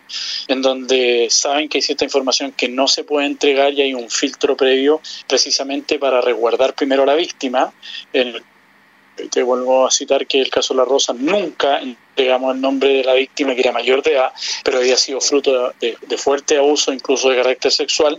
en 0.48 0.62
donde 0.62 1.28
saben 1.30 1.70
que 1.70 1.78
hay 1.78 1.82
cierta 1.82 2.06
información 2.06 2.52
que 2.52 2.68
no 2.68 2.88
se 2.88 3.04
puede 3.04 3.28
entregar 3.28 3.74
y 3.74 3.82
hay 3.82 3.94
un 3.94 4.10
filtro 4.10 4.58
previo 4.58 5.02
precisamente 5.28 6.00
para 6.00 6.22
resguardar 6.22 6.76
primero 6.76 7.04
a 7.04 7.06
la 7.06 7.15
víctima, 7.15 7.74
en 8.13 8.36
te 9.27 9.43
vuelvo 9.43 9.88
a 9.88 9.91
citar 9.91 10.25
que 10.27 10.39
el 10.39 10.49
caso 10.49 10.73
La 10.73 10.86
Rosa 10.86 11.13
nunca 11.13 11.79
entregamos 11.79 12.55
el 12.55 12.62
nombre 12.62 12.89
de 12.89 13.03
la 13.03 13.13
víctima 13.13 13.55
que 13.55 13.62
era 13.62 13.71
mayor 13.71 14.01
de 14.03 14.13
edad, 14.13 14.32
pero 14.63 14.77
había 14.77 14.97
sido 14.97 15.21
fruto 15.21 15.73
de, 15.79 16.17
fuerte 16.17 16.58
abuso, 16.58 16.93
incluso 16.93 17.29
de 17.29 17.38
carácter 17.38 17.71
sexual. 17.71 18.17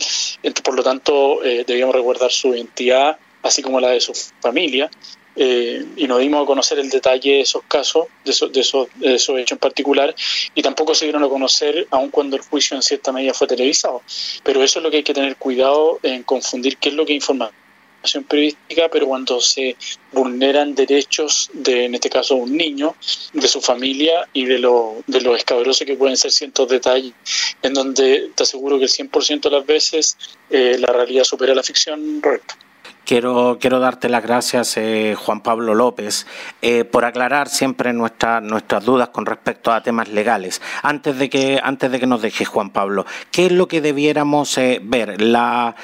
Por 0.65 0.75
lo 0.75 0.83
tanto, 0.83 1.45
eh, 1.45 1.65
debíamos 1.67 1.95
resguardar 1.95 2.31
su 2.31 2.55
identidad, 2.55 3.19
así 3.43 3.63
como 3.63 3.81
la 3.81 3.91
de 3.91 4.01
su 4.01 4.13
familia. 4.41 4.91
Eh, 5.37 5.85
y 5.97 6.09
no 6.09 6.19
dimos 6.19 6.43
a 6.43 6.47
conocer 6.47 6.79
el 6.81 6.91
detalle 6.91 7.35
de 7.35 7.41
esos 7.43 7.63
casos, 7.63 8.09
de 8.25 8.33
esos, 8.33 8.53
de, 8.53 8.61
esos, 8.61 8.89
de 8.97 9.15
esos 9.15 9.39
hechos 9.39 9.53
en 9.53 9.59
particular, 9.59 10.15
y 10.55 10.61
tampoco 10.61 10.95
se 10.95 11.05
dieron 11.07 11.23
a 11.23 11.29
conocer 11.29 11.87
aun 11.91 12.11
cuando 12.11 12.37
el 12.37 12.43
juicio 12.43 12.77
en 12.77 12.83
cierta 12.83 13.13
medida 13.13 13.33
fue 13.33 13.47
televisado. 13.47 14.03
Pero 14.43 14.63
eso 14.63 14.81
es 14.81 14.83
lo 14.83 14.91
que 14.91 14.99
hay 14.99 15.03
que 15.03 15.15
tener 15.15 15.37
cuidado 15.37 16.01
en 16.03 16.25
confundir 16.25 16.79
qué 16.79 16.89
es 16.89 16.95
lo 16.95 17.07
que 17.07 17.13
informa 17.13 17.53
periodística, 18.27 18.89
pero 18.89 19.07
cuando 19.07 19.41
se 19.41 19.77
vulneran 20.13 20.75
derechos 20.75 21.51
de, 21.53 21.85
en 21.85 21.95
este 21.95 22.11
caso, 22.11 22.37
un 22.37 22.57
niño, 22.57 22.95
de 23.33 23.49
su 23.49 23.61
familia 23.61 24.29
y 24.33 24.45
de 24.45 24.59
lo, 24.59 25.03
de 25.07 25.21
lo 25.21 25.37
escabroso 25.37 25.85
que 25.85 25.97
pueden 25.97 26.17
ser 26.17 26.31
ciertos 26.31 26.69
detalles, 26.69 27.13
en 27.63 27.75
donde 27.75 28.31
te 28.35 28.43
aseguro 28.43 28.79
que 28.79 28.85
el 28.85 28.91
100% 28.91 29.41
de 29.41 29.51
las 29.51 29.67
veces 29.67 30.17
eh, 30.51 30.77
la 30.79 30.93
realidad 30.93 31.25
supera 31.25 31.55
la 31.55 31.63
ficción, 31.63 32.21
Roberto. 32.23 32.55
Quiero, 33.05 33.59
quiero 33.61 33.81
darte 33.81 34.09
las 34.09 34.23
gracias, 34.23 34.77
eh, 34.77 35.17
Juan 35.19 35.41
Pablo 35.41 35.75
López, 35.75 36.27
eh, 36.63 36.85
por 36.85 37.05
aclarar 37.05 37.49
siempre 37.49 37.93
nuestra, 37.93 38.41
nuestras 38.41 38.85
dudas 38.85 39.09
con 39.09 39.27
respecto 39.27 39.73
a 39.73 39.83
temas 39.83 40.09
legales. 40.09 40.63
Antes 40.83 41.19
de 41.19 41.29
que, 41.29 41.61
antes 41.63 41.91
de 41.91 41.99
que 41.99 42.07
nos 42.07 42.23
deje, 42.23 42.45
Juan 42.45 42.71
Pablo, 42.71 43.07
¿qué 43.33 43.47
es 43.47 43.53
lo 43.53 43.67
que 43.67 43.81
debiéramos 43.81 44.57
eh, 44.59 44.81
ver? 44.83 45.21
La, 45.21 45.75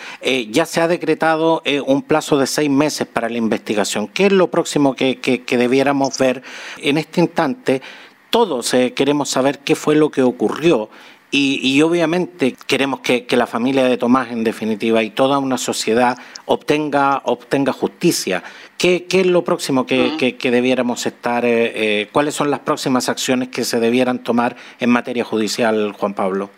ya 0.51 0.67
se 0.67 0.81
ha 0.81 0.89
decretado 0.89 1.63
un 1.87 2.03
plazo 2.03 2.39
de 2.39 2.47
seis 2.47 2.71
meses 2.71 3.07
para 3.07 3.29
la 3.29 3.39
investigación. 3.39 4.07
¿Qué 4.09 4.27
es 4.27 4.33
lo 4.33 4.51
próximo 4.51 4.95
que, 4.95 5.19
que 5.19 5.59
debiéramos 5.59 6.17
ver 6.19 6.43
en 6.79 6.99
este 6.99 7.21
instante? 7.21 7.83
Todos 8.31 8.75
queremos 8.95 9.31
saber 9.31 9.61
qué 9.61 9.75
fue 9.75 9.97
lo 9.97 10.11
que 10.11 10.23
ocurrió 10.23 10.91
y, 11.31 11.83
obviamente 11.83 12.57
queremos 12.67 13.01
que, 13.01 13.27
la 13.31 13.47
familia 13.47 13.85
de 13.85 13.97
Tomás, 13.97 14.31
en 14.31 14.45
definitiva, 14.45 15.03
y 15.03 15.11
toda 15.11 15.39
una 15.39 15.59
sociedad 15.59 16.17
obtenga, 16.47 17.21
obtenga 17.25 17.73
justicia. 17.73 18.43
¿Qué, 18.79 19.07
es 19.11 19.27
lo 19.27 19.43
próximo 19.45 19.87
que, 19.87 20.37
debiéramos 20.43 21.05
estar? 21.07 21.45
Eh, 21.45 21.73
eh, 21.75 22.09
¿Cuáles 22.13 22.35
son 22.35 22.51
las 22.51 22.61
próximas 22.61 23.09
acciones 23.09 23.49
que 23.49 23.65
se 23.65 23.81
debieran 23.81 24.23
tomar 24.23 24.57
en 24.79 24.91
materia 24.91 25.25
judicial, 25.25 25.93
Juan 25.93 26.15
Pablo? 26.15 26.51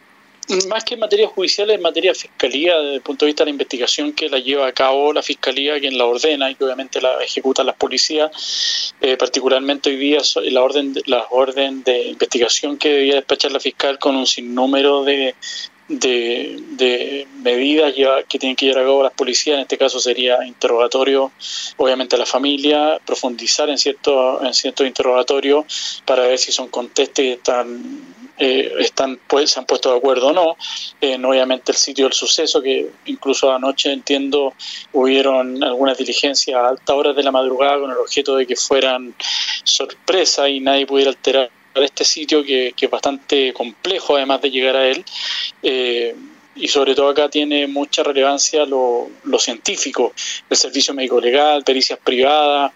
Más 0.68 0.82
que 0.82 0.94
en 0.94 1.00
materia 1.00 1.28
judicial, 1.28 1.70
en 1.70 1.82
materia 1.82 2.12
de 2.12 2.14
fiscalía, 2.14 2.78
desde 2.78 2.94
el 2.94 3.00
punto 3.02 3.24
de 3.24 3.30
vista 3.30 3.44
de 3.44 3.50
la 3.50 3.50
investigación 3.50 4.12
que 4.12 4.30
la 4.30 4.38
lleva 4.38 4.66
a 4.66 4.72
cabo 4.72 5.12
la 5.12 5.22
fiscalía, 5.22 5.78
quien 5.78 5.98
la 5.98 6.06
ordena 6.06 6.50
y 6.50 6.54
que 6.54 6.64
obviamente 6.64 7.02
la 7.02 7.22
ejecutan 7.22 7.66
las 7.66 7.76
policías, 7.76 8.94
eh, 9.00 9.18
particularmente 9.18 9.90
hoy 9.90 9.96
día 9.96 10.20
la 10.44 10.62
orden, 10.62 10.94
la 11.04 11.26
orden 11.30 11.82
de 11.82 12.08
investigación 12.08 12.78
que 12.78 12.88
debía 12.88 13.16
despachar 13.16 13.52
la 13.52 13.60
fiscal 13.60 13.98
con 13.98 14.16
un 14.16 14.26
sinnúmero 14.26 15.04
de, 15.04 15.34
de, 15.88 17.26
medidas 17.42 17.94
que 18.28 18.38
tienen 18.38 18.56
que 18.56 18.66
llevar 18.66 18.82
a 18.82 18.86
cabo 18.86 19.02
las 19.02 19.12
policías, 19.12 19.56
en 19.56 19.62
este 19.62 19.78
caso 19.78 20.00
sería 20.00 20.44
interrogatorio, 20.46 21.32
obviamente 21.76 22.16
a 22.16 22.18
la 22.18 22.26
familia, 22.26 22.98
profundizar 23.04 23.68
en 23.70 23.78
cierto, 23.78 24.42
en 24.44 24.54
cierto 24.54 24.84
interrogatorio 24.84 25.66
para 26.04 26.22
ver 26.22 26.38
si 26.38 26.52
son 26.52 26.68
contestes 26.68 27.24
y 27.24 27.30
están 27.32 28.16
eh, 28.38 28.72
están 28.78 29.18
pues 29.26 29.50
se 29.50 29.60
han 29.60 29.66
puesto 29.66 29.90
de 29.90 29.98
acuerdo 29.98 30.28
o 30.28 30.32
no. 30.32 30.56
Eh, 31.00 31.18
obviamente 31.24 31.72
el 31.72 31.78
sitio 31.78 32.04
del 32.04 32.12
suceso, 32.12 32.62
que 32.62 32.90
incluso 33.06 33.52
anoche 33.52 33.92
entiendo 33.92 34.54
hubieron 34.92 35.62
algunas 35.62 35.98
diligencias 35.98 36.56
a 36.56 36.68
altas 36.68 36.96
horas 36.96 37.16
de 37.16 37.22
la 37.22 37.30
madrugada 37.30 37.78
con 37.80 37.90
el 37.90 37.96
objeto 37.96 38.36
de 38.36 38.46
que 38.46 38.56
fueran 38.56 39.14
sorpresa 39.64 40.48
y 40.48 40.60
nadie 40.60 40.86
pudiera 40.86 41.10
alterar 41.10 41.50
este 41.74 42.04
sitio 42.04 42.42
que, 42.42 42.74
que 42.76 42.86
es 42.86 42.90
bastante 42.90 43.52
complejo 43.52 44.16
además 44.16 44.42
de 44.42 44.50
llegar 44.50 44.76
a 44.76 44.86
él. 44.86 45.04
Eh, 45.62 46.14
y 46.58 46.68
sobre 46.68 46.94
todo 46.94 47.08
acá 47.08 47.28
tiene 47.28 47.66
mucha 47.66 48.02
relevancia 48.02 48.64
lo, 48.66 49.08
científico, 49.38 50.12
el 50.50 50.56
servicio 50.56 50.94
médico 50.94 51.20
legal, 51.20 51.64
pericias 51.64 51.98
privadas, 51.98 52.72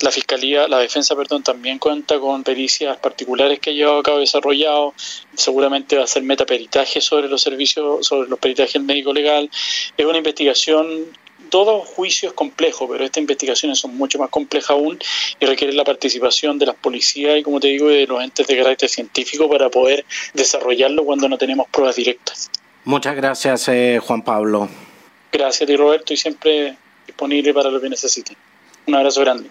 la 0.00 0.10
fiscalía, 0.10 0.66
la 0.68 0.78
defensa, 0.78 1.14
perdón, 1.14 1.42
también 1.42 1.78
cuenta 1.78 2.18
con 2.18 2.42
pericias 2.42 2.96
particulares 2.98 3.60
que 3.60 3.70
ha 3.70 3.72
llevado 3.72 3.98
a 3.98 4.02
cabo 4.02 4.18
desarrollado, 4.18 4.94
seguramente 5.34 5.96
va 5.96 6.02
a 6.02 6.04
hacer 6.04 6.22
metaperitaje 6.22 7.00
sobre 7.00 7.28
los 7.28 7.42
servicios, 7.42 8.06
sobre 8.06 8.28
los 8.28 8.38
peritajes 8.38 8.82
médico 8.82 9.12
legal, 9.12 9.50
es 9.96 10.06
una 10.06 10.18
investigación 10.18 11.06
todo 11.50 11.80
juicio 11.80 12.30
es 12.30 12.34
complejo, 12.34 12.88
pero 12.88 13.04
estas 13.04 13.20
investigaciones 13.20 13.78
son 13.78 13.96
mucho 13.96 14.18
más 14.18 14.30
complejas 14.30 14.70
aún 14.70 14.98
y 15.38 15.46
requieren 15.46 15.76
la 15.76 15.84
participación 15.84 16.58
de 16.58 16.66
las 16.66 16.74
policías 16.74 17.38
y, 17.38 17.42
como 17.42 17.60
te 17.60 17.68
digo, 17.68 17.88
de 17.88 18.06
los 18.06 18.22
entes 18.22 18.46
de 18.46 18.56
carácter 18.56 18.88
científico 18.88 19.48
para 19.48 19.70
poder 19.70 20.04
desarrollarlo 20.34 21.04
cuando 21.04 21.28
no 21.28 21.38
tenemos 21.38 21.68
pruebas 21.68 21.96
directas. 21.96 22.50
Muchas 22.86 23.16
gracias, 23.16 23.66
eh, 23.66 24.00
Juan 24.00 24.22
Pablo. 24.22 24.68
Gracias 25.32 25.62
a 25.62 25.66
ti, 25.66 25.76
Roberto, 25.76 26.14
y 26.14 26.16
siempre 26.16 26.76
disponible 27.04 27.52
para 27.52 27.68
lo 27.68 27.80
que 27.80 27.88
necesiten. 27.88 28.36
Un 28.86 28.94
abrazo 28.94 29.22
grande. 29.22 29.44